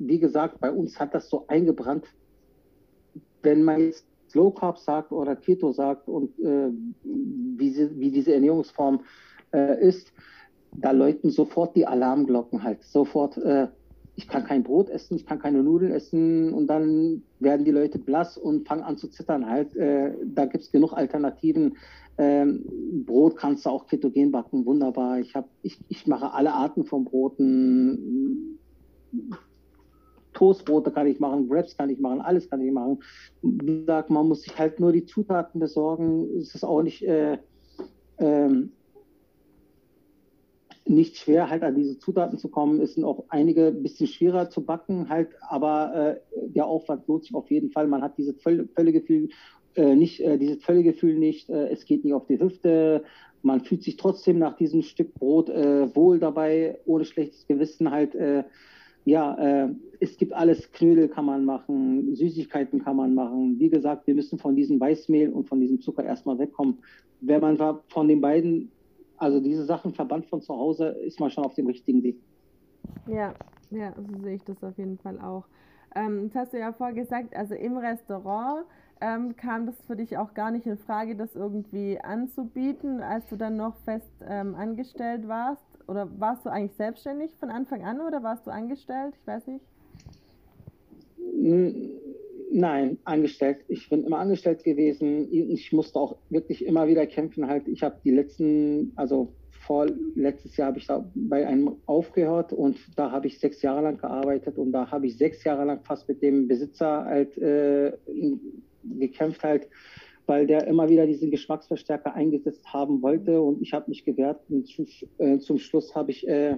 wie 0.00 0.18
gesagt, 0.18 0.59
bei 0.59 0.72
uns 0.72 0.98
hat 0.98 1.14
das 1.14 1.31
so 1.31 1.44
eingebrannt, 1.46 2.05
wenn 3.42 3.62
man 3.62 3.81
jetzt 3.81 4.05
Low 4.35 4.51
Carb 4.51 4.79
sagt 4.79 5.12
oder 5.12 5.37
Keto 5.37 5.73
sagt 5.73 6.09
und 6.09 6.38
äh, 6.40 6.70
wie, 7.03 7.70
sie, 7.70 7.99
wie, 7.99 8.11
diese 8.11 8.35
Ernährungsform 8.35 9.01
äh, 9.53 9.81
ist, 9.87 10.12
da 10.73 10.90
läuten 10.90 11.31
sofort 11.31 11.77
die 11.77 11.87
Alarmglocken 11.87 12.62
halt. 12.62 12.83
Sofort, 12.83 13.37
äh, 13.38 13.68
ich 14.16 14.29
kann 14.29 14.44
kein 14.44 14.62
Brot 14.62 14.90
essen, 14.90 15.16
ich 15.16 15.27
kann 15.27 15.38
keine 15.38 15.62
Nudeln 15.62 15.92
essen 15.92 16.53
und 16.53 16.66
dann 16.68 17.23
werden 17.40 17.64
die 17.64 17.70
Leute 17.70 17.99
blass 17.99 18.37
und 18.37 18.66
fangen 18.68 18.83
an 18.83 18.97
zu 18.97 19.09
zittern 19.09 19.49
halt. 19.49 19.75
Äh, 19.77 20.12
da 20.25 20.47
gibt 20.47 20.64
es 20.64 20.73
genug 20.73 20.92
Alternativen. 20.92 21.77
Ähm, 22.16 22.64
Brot 23.05 23.37
kannst 23.37 23.66
du 23.66 23.70
auch 23.70 23.87
ketogen 23.87 24.31
backen, 24.31 24.66
wunderbar. 24.66 25.18
Ich, 25.18 25.35
hab, 25.35 25.49
ich, 25.62 25.79
ich 25.88 26.07
mache 26.07 26.33
alle 26.33 26.53
Arten 26.53 26.85
von 26.85 27.05
Broten 27.05 28.59
Toastbrote 30.35 30.90
kann 30.90 31.07
ich 31.07 31.20
machen, 31.20 31.49
Wraps 31.49 31.77
kann 31.77 31.90
ich 31.90 31.99
machen, 31.99 32.20
alles 32.20 32.51
kann 32.51 32.61
ich 32.61 32.73
machen. 32.73 33.03
Wie 33.42 33.81
gesagt, 33.81 34.11
man 34.11 34.29
muss 34.29 34.42
sich 34.42 34.59
halt 34.59 34.81
nur 34.81 34.92
die 34.92 35.07
Zutaten 35.07 35.61
besorgen. 35.61 36.29
Es 36.38 36.55
ist 36.55 36.64
auch 36.64 36.83
nicht, 36.83 37.03
äh, 37.07 37.38
ähm, 38.18 38.73
nicht 40.87 41.16
schwer, 41.16 41.49
halt 41.49 41.62
an 41.62 41.75
diese 41.75 41.99
Zutaten 41.99 42.38
zu 42.38 42.49
kommen. 42.49 42.81
Es 42.81 42.94
sind 42.94 43.05
auch 43.05 43.25
einige 43.29 43.68
ein 43.68 43.83
bisschen 43.83 44.07
schwerer 44.07 44.51
zu 44.51 44.64
backen, 44.64 45.09
halt, 45.09 45.29
aber 45.40 45.94
äh, 45.94 46.49
der 46.49 46.66
Aufwand 46.66 47.07
lohnt 47.09 47.25
sich 47.25 47.35
auf 47.35 47.51
jeden 47.51 47.70
Fall. 47.70 47.87
Man 47.87 48.03
hat 48.03 48.18
dieses 48.18 48.37
Völlegefühl 48.42 49.31
äh, 49.77 49.94
nicht, 49.94 50.20
äh, 50.20 50.38
dieses 50.38 50.62
Völlegefühl 50.62 51.18
nicht. 51.18 51.49
Äh, 51.49 51.68
es 51.70 51.85
geht 51.87 52.05
nicht 52.05 52.14
auf 52.14 52.27
die 52.27 52.38
Hüfte. 52.38 53.05
Man 53.42 53.61
fühlt 53.61 53.83
sich 53.83 53.97
trotzdem 53.97 54.38
nach 54.38 54.57
diesem 54.57 54.83
Stück 54.83 55.14
Brot 55.14 55.49
äh, 55.49 55.94
wohl 55.94 56.18
dabei, 56.18 56.79
ohne 56.87 57.05
schlechtes 57.05 57.47
Gewissen 57.47 57.90
halt. 57.90 58.14
Äh, 58.14 58.44
ja, 59.05 59.35
äh, 59.35 59.69
es 60.01 60.17
gibt 60.17 60.33
alles, 60.33 60.71
Knödel 60.73 61.09
kann 61.09 61.27
man 61.27 61.45
machen, 61.45 62.14
Süßigkeiten 62.14 62.83
kann 62.83 62.97
man 62.97 63.14
machen. 63.14 63.59
Wie 63.59 63.69
gesagt, 63.69 64.07
wir 64.07 64.14
müssen 64.14 64.38
von 64.38 64.57
diesem 64.57 64.81
Weißmehl 64.81 65.31
und 65.31 65.49
von 65.49 65.61
diesem 65.61 65.81
Zucker 65.81 66.05
erstmal 66.05 66.38
wegkommen. 66.38 66.79
Wenn 67.21 67.40
man 67.40 67.59
von 67.88 68.09
den 68.09 68.21
beiden, 68.21 68.71
also 69.17 69.40
diese 69.40 69.64
Sachen 69.64 69.93
verbannt 69.93 70.27
von 70.27 70.40
zu 70.40 70.55
Hause, 70.55 70.88
ist 70.88 71.21
man 71.21 71.31
schon 71.31 71.45
auf 71.45 71.55
dem 71.55 71.67
richtigen 71.67 72.03
Weg. 72.03 72.19
Ja, 73.07 73.35
ja, 73.71 73.95
so 73.97 74.23
sehe 74.23 74.37
ich 74.37 74.45
das 74.45 74.62
auf 74.62 74.77
jeden 74.79 74.99
Fall 74.99 75.19
auch. 75.21 75.45
Ähm, 75.95 76.29
das 76.29 76.35
hast 76.35 76.53
du 76.53 76.59
ja 76.59 76.73
vorher 76.73 76.95
gesagt, 76.95 77.37
also 77.37 77.55
im 77.55 77.77
Restaurant 77.77 78.64
ähm, 79.01 79.37
kam 79.37 79.67
das 79.67 79.81
für 79.87 79.97
dich 79.97 80.17
auch 80.17 80.35
gar 80.35 80.51
nicht 80.51 80.67
in 80.67 80.79
Frage, 80.79 81.14
das 81.14 81.35
irgendwie 81.35 81.99
anzubieten, 82.01 83.01
als 83.01 83.29
du 83.29 83.37
dann 83.37 83.57
noch 83.57 83.77
fest 83.85 84.11
ähm, 84.27 84.55
angestellt 84.55 85.29
warst? 85.29 85.64
Oder 85.87 86.09
warst 86.18 86.44
du 86.47 86.51
eigentlich 86.51 86.77
selbstständig 86.77 87.35
von 87.37 87.51
Anfang 87.51 87.83
an 87.85 88.01
oder 88.01 88.23
warst 88.23 88.47
du 88.47 88.51
angestellt? 88.51 89.14
Ich 89.20 89.27
weiß 89.27 89.47
nicht. 89.47 89.64
Nein, 92.51 92.99
angestellt. 93.05 93.64
Ich 93.68 93.88
bin 93.88 94.05
immer 94.05 94.18
angestellt 94.18 94.62
gewesen. 94.62 95.29
Ich 95.33 95.73
musste 95.73 95.99
auch 95.99 96.16
wirklich 96.31 96.64
immer 96.64 96.87
wieder 96.87 97.07
kämpfen. 97.07 97.47
Halt, 97.49 97.66
ich 97.68 97.83
habe 97.83 97.97
die 98.05 98.12
letzten, 98.12 98.92
also 98.97 99.33
vor 99.66 99.87
letztes 100.14 100.57
Jahr 100.57 100.68
habe 100.68 100.79
ich 100.79 100.87
da 100.87 101.11
bei 101.14 101.47
einem 101.47 101.77
aufgehört 101.87 102.53
und 102.53 102.79
da 102.97 103.11
habe 103.11 103.27
ich 103.27 103.40
sechs 103.40 103.62
Jahre 103.62 103.83
lang 103.83 103.99
gearbeitet 103.99 104.59
und 104.59 104.73
da 104.73 104.90
habe 104.90 105.07
ich 105.07 105.16
sechs 105.16 105.42
Jahre 105.42 105.64
lang 105.64 105.81
fast 105.83 106.07
mit 106.09 106.23
dem 106.23 106.47
Besitzer 106.49 107.05
halt 107.05 107.37
äh, 107.38 107.92
gekämpft 108.85 109.42
halt 109.42 109.68
weil 110.27 110.47
der 110.47 110.67
immer 110.67 110.89
wieder 110.89 111.07
diesen 111.07 111.31
Geschmacksverstärker 111.31 112.15
eingesetzt 112.15 112.73
haben 112.73 113.03
wollte 113.03 113.41
und 113.41 113.61
ich 113.61 113.73
habe 113.73 113.91
mich 113.91 114.05
gewehrt 114.05 114.41
und 114.49 114.67
zu, 114.67 114.87
äh, 115.19 115.39
zum 115.39 115.59
Schluss 115.59 115.95
habe 115.95 116.11
ich 116.11 116.27
äh, 116.27 116.57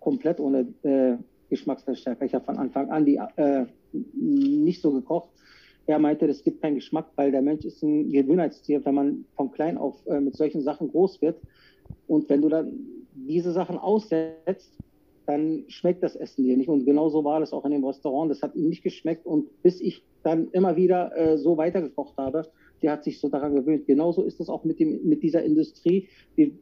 komplett 0.00 0.40
ohne 0.40 0.66
äh, 0.82 1.16
Geschmacksverstärker. 1.48 2.24
Ich 2.24 2.34
habe 2.34 2.44
von 2.44 2.58
Anfang 2.58 2.90
an 2.90 3.04
die 3.04 3.20
äh, 3.36 3.66
nicht 3.92 4.80
so 4.82 4.92
gekocht. 4.92 5.30
Er 5.86 6.00
meinte, 6.00 6.26
es 6.26 6.42
gibt 6.42 6.60
keinen 6.60 6.74
Geschmack, 6.74 7.06
weil 7.14 7.30
der 7.30 7.42
Mensch 7.42 7.64
ist 7.64 7.82
ein 7.82 8.10
Gewöhnheitstier, 8.10 8.84
wenn 8.84 8.94
man 8.94 9.24
von 9.36 9.52
klein 9.52 9.78
auf 9.78 10.04
äh, 10.06 10.20
mit 10.20 10.34
solchen 10.34 10.62
Sachen 10.62 10.88
groß 10.88 11.22
wird. 11.22 11.40
Und 12.08 12.28
wenn 12.28 12.42
du 12.42 12.48
dann 12.48 12.72
diese 13.14 13.52
Sachen 13.52 13.78
aussetzt, 13.78 14.72
dann 15.26 15.64
schmeckt 15.68 16.02
das 16.02 16.16
Essen 16.16 16.44
dir 16.44 16.56
nicht. 16.56 16.68
Und 16.68 16.84
genauso 16.84 17.24
war 17.24 17.40
das 17.40 17.52
auch 17.52 17.64
in 17.64 17.72
dem 17.72 17.84
Restaurant. 17.84 18.30
Das 18.30 18.42
hat 18.42 18.54
ihm 18.56 18.68
nicht 18.68 18.82
geschmeckt. 18.82 19.26
Und 19.26 19.62
bis 19.62 19.80
ich 19.80 20.02
dann 20.26 20.48
immer 20.50 20.76
wieder 20.76 21.16
äh, 21.16 21.38
so 21.38 21.56
weitergekocht 21.56 22.16
habe, 22.18 22.42
der 22.82 22.92
hat 22.92 23.04
sich 23.04 23.20
so 23.20 23.28
daran 23.28 23.54
gewöhnt. 23.54 23.86
Genauso 23.86 24.22
ist 24.22 24.40
es 24.40 24.48
auch 24.48 24.64
mit, 24.64 24.80
dem, 24.80 25.08
mit 25.08 25.22
dieser 25.22 25.42
Industrie, 25.42 26.08
wie, 26.34 26.58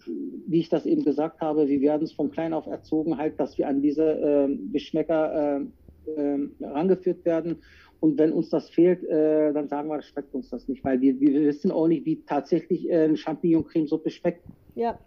wie 0.46 0.60
ich 0.60 0.68
das 0.68 0.86
eben 0.86 1.02
gesagt 1.02 1.40
habe. 1.40 1.66
Wir 1.66 1.80
werden 1.80 2.04
es 2.04 2.12
von 2.12 2.30
klein 2.30 2.52
auf 2.52 2.66
erzogen, 2.66 3.16
halt, 3.16 3.40
dass 3.40 3.58
wir 3.58 3.66
an 3.66 3.82
diese 3.82 4.04
äh, 4.04 4.56
Geschmäcker 4.72 5.66
äh, 6.06 6.10
äh, 6.20 6.48
rangeführt 6.60 7.24
werden. 7.24 7.56
Und 8.00 8.18
wenn 8.18 8.32
uns 8.32 8.50
das 8.50 8.68
fehlt, 8.68 9.02
äh, 9.04 9.52
dann 9.54 9.68
sagen 9.68 9.88
wir, 9.88 9.96
das 9.96 10.06
schmeckt 10.06 10.34
uns 10.34 10.50
das 10.50 10.68
nicht, 10.68 10.84
weil 10.84 11.00
wir, 11.00 11.18
wir 11.18 11.46
wissen 11.46 11.70
auch 11.70 11.88
nicht, 11.88 12.04
wie 12.04 12.22
tatsächlich 12.26 12.88
äh, 12.90 13.04
eine 13.04 13.16
Champignon-Cremesuppe 13.16 14.10
schmeckt. 14.10 14.42
Ja, 14.74 14.98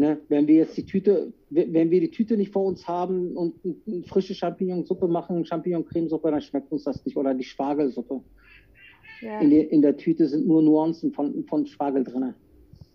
Ne, 0.00 0.20
wenn 0.28 0.46
wir 0.46 0.54
jetzt 0.54 0.76
die 0.76 0.84
Tüte, 0.84 1.32
wenn 1.50 1.90
wir 1.90 2.00
die 2.00 2.12
Tüte 2.12 2.36
nicht 2.36 2.52
vor 2.52 2.64
uns 2.64 2.86
haben 2.86 3.36
und 3.36 3.56
eine 3.64 4.04
frische 4.04 4.32
Champignonsuppe 4.32 5.08
machen, 5.08 5.44
Champignon-Cremesuppe, 5.44 6.30
dann 6.30 6.40
schmeckt 6.40 6.70
uns 6.70 6.84
das 6.84 7.04
nicht. 7.04 7.16
Oder 7.16 7.34
die 7.34 7.42
Spargelsuppe. 7.42 8.20
Ja. 9.20 9.40
In, 9.40 9.50
die, 9.50 9.58
in, 9.58 9.82
der 9.82 9.96
Tüte 9.96 10.28
sind 10.28 10.46
nur 10.46 10.62
Nuancen 10.62 11.12
von, 11.12 11.44
von 11.48 11.66
Spargel 11.66 12.04
drin. 12.04 12.32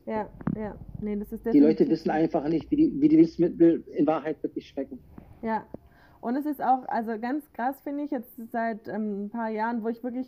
Ja, 0.05 0.29
ja. 0.55 0.75
Nee, 1.01 1.17
das 1.17 1.33
ist 1.33 1.45
die 1.45 1.59
Leute 1.59 1.89
wissen 1.89 2.09
einfach 2.09 2.47
nicht, 2.47 2.71
wie 2.71 2.77
die, 2.77 3.01
wie 3.01 3.09
die 3.09 3.17
Lebensmittel 3.17 3.83
in 3.97 4.07
Wahrheit 4.07 4.41
wirklich 4.41 4.69
schmecken. 4.69 4.99
Ja. 5.41 5.65
Und 6.21 6.37
es 6.37 6.45
ist 6.45 6.63
auch, 6.63 6.87
also 6.87 7.19
ganz 7.19 7.51
krass 7.51 7.81
finde 7.81 8.05
ich 8.05 8.11
jetzt 8.11 8.31
seit 8.49 8.87
ähm, 8.87 9.25
ein 9.25 9.29
paar 9.29 9.49
Jahren, 9.49 9.83
wo 9.83 9.89
ich 9.89 10.01
wirklich 10.03 10.27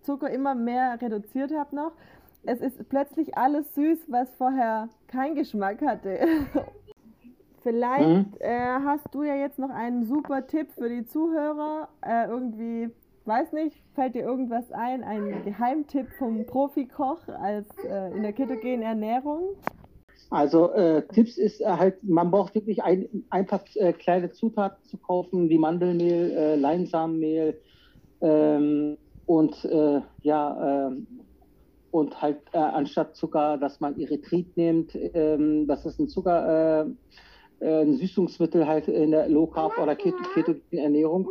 Zucker 0.00 0.30
immer 0.30 0.54
mehr 0.54 0.98
reduziert 1.02 1.52
habe 1.54 1.76
noch, 1.76 1.92
es 2.46 2.60
ist 2.60 2.88
plötzlich 2.88 3.36
alles 3.36 3.74
süß, 3.74 4.06
was 4.08 4.28
vorher 4.36 4.88
keinen 5.08 5.34
Geschmack 5.34 5.80
hatte. 5.82 6.18
Vielleicht 7.62 8.08
mhm. 8.08 8.26
äh, 8.40 8.78
hast 8.84 9.06
du 9.12 9.22
ja 9.22 9.34
jetzt 9.34 9.58
noch 9.58 9.70
einen 9.70 10.04
super 10.04 10.46
Tipp 10.46 10.68
für 10.72 10.88
die 10.88 11.06
Zuhörer. 11.06 11.88
Äh, 12.02 12.28
irgendwie, 12.28 12.90
weiß 13.24 13.52
nicht, 13.52 13.82
fällt 13.94 14.14
dir 14.14 14.22
irgendwas 14.22 14.70
ein, 14.70 15.02
ein 15.02 15.44
Geheimtipp 15.44 16.08
vom 16.18 16.44
Profikoch 16.44 17.26
als 17.40 17.66
äh, 17.88 18.14
in 18.14 18.22
der 18.22 18.34
ketogenen 18.34 18.82
Ernährung? 18.82 19.56
Also 20.28 20.72
äh, 20.72 21.06
Tipps 21.14 21.38
ist 21.38 21.62
äh, 21.62 21.64
halt, 21.64 22.04
man 22.04 22.30
braucht 22.30 22.54
wirklich 22.54 22.82
ein, 22.82 23.08
einfach 23.30 23.62
äh, 23.76 23.94
kleine 23.94 24.30
Zutaten 24.30 24.84
zu 24.84 24.98
kaufen, 24.98 25.48
wie 25.48 25.56
Mandelmehl, 25.56 26.56
Leinsamenmehl 26.58 27.58
ähm, 28.20 28.98
und 29.26 29.66
ja, 30.22 30.88
ähm, 30.88 31.06
und 31.94 32.20
halt 32.20 32.38
äh, 32.50 32.58
anstatt 32.58 33.14
Zucker, 33.14 33.56
dass 33.56 33.78
man 33.78 33.96
Erythrit 34.00 34.56
nimmt, 34.56 34.98
ähm, 35.14 35.68
das 35.68 35.86
ist 35.86 36.00
ein 36.00 36.08
Zucker, 36.08 36.86
äh, 37.60 37.64
äh, 37.64 37.82
ein 37.82 37.94
Süßungsmittel 37.94 38.66
halt 38.66 38.88
in 38.88 39.12
der 39.12 39.28
Low 39.28 39.46
Carb 39.46 39.78
oder 39.78 39.94
ketogenen 39.94 40.60
Ernährung. 40.72 41.30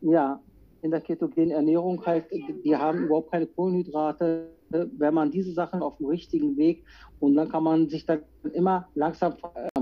Ja, 0.00 0.40
in 0.80 0.92
der 0.92 1.02
ketogenen 1.02 1.50
Ernährung 1.50 2.06
halt, 2.06 2.24
die 2.32 2.74
haben 2.74 3.04
überhaupt 3.04 3.32
keine 3.32 3.48
Kohlenhydrate, 3.48 4.48
wenn 4.70 5.12
man 5.12 5.30
diese 5.30 5.52
Sachen 5.52 5.82
auf 5.82 5.98
dem 5.98 6.06
richtigen 6.06 6.56
Weg 6.56 6.84
und 7.20 7.34
dann 7.34 7.50
kann 7.50 7.64
man 7.64 7.90
sich 7.90 8.06
dann 8.06 8.22
immer 8.54 8.88
langsam 8.94 9.34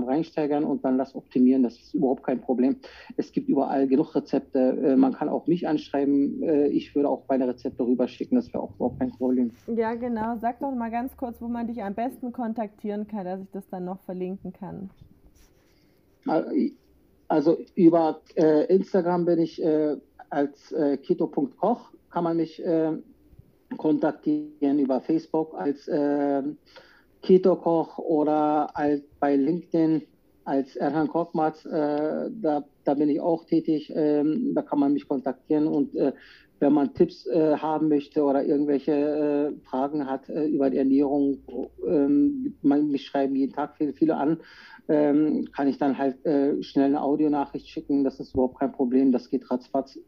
reinsteigern 0.07 0.63
und 0.63 0.83
dann 0.83 0.97
das 0.97 1.15
optimieren. 1.15 1.63
Das 1.63 1.75
ist 1.75 1.93
überhaupt 1.93 2.23
kein 2.23 2.41
Problem. 2.41 2.77
Es 3.17 3.31
gibt 3.31 3.49
überall 3.49 3.87
genug 3.87 4.15
Rezepte. 4.15 4.59
Äh, 4.59 4.95
man 4.95 5.13
kann 5.13 5.29
auch 5.29 5.47
mich 5.47 5.67
anschreiben. 5.67 6.41
Äh, 6.43 6.67
ich 6.67 6.95
würde 6.95 7.09
auch 7.09 7.23
meine 7.27 7.47
Rezepte 7.47 7.83
rüberschicken. 7.83 8.35
Das 8.35 8.47
wäre 8.53 8.63
auch 8.63 8.75
überhaupt 8.75 8.99
kein 8.99 9.11
Problem. 9.11 9.51
Ja, 9.67 9.95
genau. 9.95 10.37
Sag 10.39 10.59
doch 10.59 10.73
mal 10.73 10.91
ganz 10.91 11.15
kurz, 11.17 11.41
wo 11.41 11.47
man 11.47 11.67
dich 11.67 11.83
am 11.83 11.93
besten 11.93 12.31
kontaktieren 12.31 13.07
kann, 13.07 13.25
dass 13.25 13.41
ich 13.41 13.51
das 13.51 13.67
dann 13.69 13.85
noch 13.85 13.99
verlinken 14.01 14.53
kann. 14.53 14.89
Also 17.27 17.57
über 17.75 18.21
äh, 18.35 18.65
Instagram 18.73 19.25
bin 19.25 19.39
ich 19.39 19.61
äh, 19.63 19.97
als 20.29 20.71
äh, 20.71 20.97
keto.koch, 20.97 21.91
kann 22.09 22.23
man 22.23 22.37
mich 22.37 22.63
äh, 22.63 22.93
kontaktieren 23.77 24.79
über 24.79 25.01
Facebook 25.01 25.53
als 25.53 25.89
äh, 27.21 27.27
Keto-Koch 27.27 27.97
oder 27.97 28.75
als 28.75 29.01
bei 29.19 29.35
LinkedIn 29.35 30.03
als 30.45 30.75
Erhan 30.75 31.07
Korkmaz. 31.07 31.65
Äh, 31.65 32.29
da, 32.31 32.63
da 32.85 32.93
bin 32.93 33.09
ich 33.09 33.19
auch 33.19 33.45
tätig. 33.45 33.91
Ähm, 33.93 34.53
da 34.55 34.61
kann 34.61 34.79
man 34.79 34.93
mich 34.93 35.07
kontaktieren 35.07 35.67
und 35.67 35.95
äh, 35.95 36.13
wenn 36.59 36.73
man 36.73 36.93
Tipps 36.93 37.27
äh, 37.27 37.57
haben 37.57 37.87
möchte 37.87 38.23
oder 38.23 38.43
irgendwelche 38.43 38.91
äh, 38.91 39.65
Fragen 39.69 40.07
hat 40.07 40.27
äh, 40.29 40.45
über 40.45 40.69
die 40.69 40.77
Ernährung, 40.77 41.37
ähm, 41.85 42.55
man, 42.61 42.87
mich 42.87 43.05
schreiben 43.05 43.35
jeden 43.35 43.53
Tag 43.53 43.75
viele, 43.77 43.93
viele 43.93 44.15
an, 44.15 44.39
ähm, 44.87 45.47
kann 45.55 45.67
ich 45.67 45.77
dann 45.77 45.97
halt 45.97 46.25
äh, 46.25 46.61
schnell 46.63 46.87
eine 46.87 47.03
Audionachricht 47.03 47.67
schicken. 47.67 48.03
Das 48.03 48.19
ist 48.19 48.33
überhaupt 48.33 48.59
kein 48.59 48.71
Problem. 48.71 49.11
Das 49.11 49.29
geht 49.29 49.49
ratzfatz. 49.51 49.99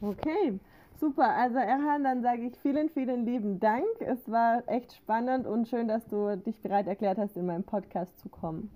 Okay. 0.00 0.60
Super, 1.02 1.34
also 1.34 1.58
Erhan, 1.58 2.04
dann 2.04 2.22
sage 2.22 2.42
ich 2.46 2.56
vielen, 2.58 2.88
vielen 2.88 3.26
lieben 3.26 3.58
Dank. 3.58 3.88
Es 3.98 4.30
war 4.30 4.62
echt 4.68 4.92
spannend 4.92 5.48
und 5.48 5.66
schön, 5.66 5.88
dass 5.88 6.06
du 6.06 6.36
dich 6.36 6.60
bereit 6.60 6.86
erklärt 6.86 7.18
hast, 7.18 7.36
in 7.36 7.44
meinem 7.44 7.64
Podcast 7.64 8.16
zu 8.20 8.28
kommen. 8.28 8.70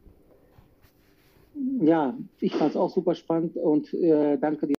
Ja, 1.81 2.15
ich 2.41 2.53
fand 2.57 2.71
es 2.71 2.77
auch 2.77 2.91
super 2.91 3.15
spannend 3.15 3.57
und 3.57 3.95
äh, 3.95 4.37
danke 4.39 4.67
dir. 4.67 4.75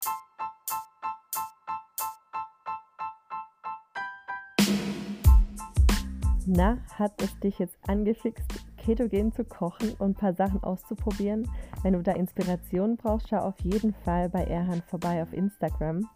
Na, 6.46 6.80
hat 6.96 7.14
es 7.22 7.40
dich 7.40 7.60
jetzt 7.60 7.78
angefixt, 7.88 8.66
ketogen 8.76 9.32
zu 9.32 9.46
kochen 9.46 9.94
und 10.00 10.10
ein 10.10 10.16
paar 10.16 10.34
Sachen 10.34 10.62
auszuprobieren? 10.64 11.50
Wenn 11.82 11.94
du 11.94 12.04
da 12.04 12.12
Inspiration 12.12 12.98
brauchst, 12.98 13.30
schau 13.30 13.38
auf 13.38 13.60
jeden 13.62 13.94
Fall 13.94 14.28
bei 14.28 14.44
Erhan 14.44 14.82
vorbei 14.82 15.24
auf 15.24 15.32
Instagram. 15.32 16.10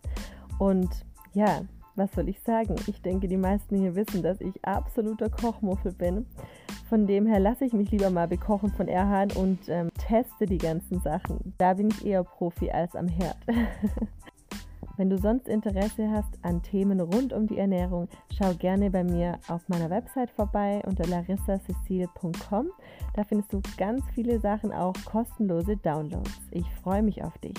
Und 0.59 0.89
ja, 1.33 1.61
was 1.95 2.11
soll 2.13 2.29
ich 2.29 2.39
sagen? 2.41 2.75
Ich 2.87 3.01
denke, 3.01 3.27
die 3.27 3.37
meisten 3.37 3.77
hier 3.77 3.95
wissen, 3.95 4.23
dass 4.23 4.39
ich 4.41 4.63
absoluter 4.63 5.29
Kochmuffel 5.29 5.91
bin. 5.91 6.25
Von 6.89 7.07
dem 7.07 7.25
her 7.25 7.39
lasse 7.39 7.65
ich 7.65 7.73
mich 7.73 7.91
lieber 7.91 8.09
mal 8.09 8.27
bekochen 8.27 8.71
von 8.71 8.87
Erhan 8.87 9.31
und 9.31 9.59
ähm, 9.67 9.89
teste 9.97 10.45
die 10.45 10.57
ganzen 10.57 10.99
Sachen. 11.01 11.53
Da 11.57 11.73
bin 11.73 11.89
ich 11.89 12.05
eher 12.05 12.23
Profi 12.23 12.71
als 12.71 12.95
am 12.95 13.07
Herd. 13.07 13.37
Wenn 14.97 15.09
du 15.09 15.17
sonst 15.17 15.47
Interesse 15.47 16.11
hast 16.11 16.37
an 16.43 16.61
Themen 16.61 16.99
rund 16.99 17.33
um 17.33 17.47
die 17.47 17.57
Ernährung, 17.57 18.07
schau 18.37 18.53
gerne 18.53 18.91
bei 18.91 19.03
mir 19.03 19.39
auf 19.47 19.67
meiner 19.69 19.89
Website 19.89 20.29
vorbei 20.29 20.81
unter 20.85 21.07
larissacecile.com. 21.07 22.69
Da 23.15 23.23
findest 23.23 23.53
du 23.53 23.61
ganz 23.77 24.03
viele 24.13 24.39
Sachen, 24.39 24.71
auch 24.71 24.93
kostenlose 25.05 25.77
Downloads. 25.77 26.41
Ich 26.51 26.69
freue 26.83 27.01
mich 27.01 27.23
auf 27.23 27.37
dich. 27.39 27.55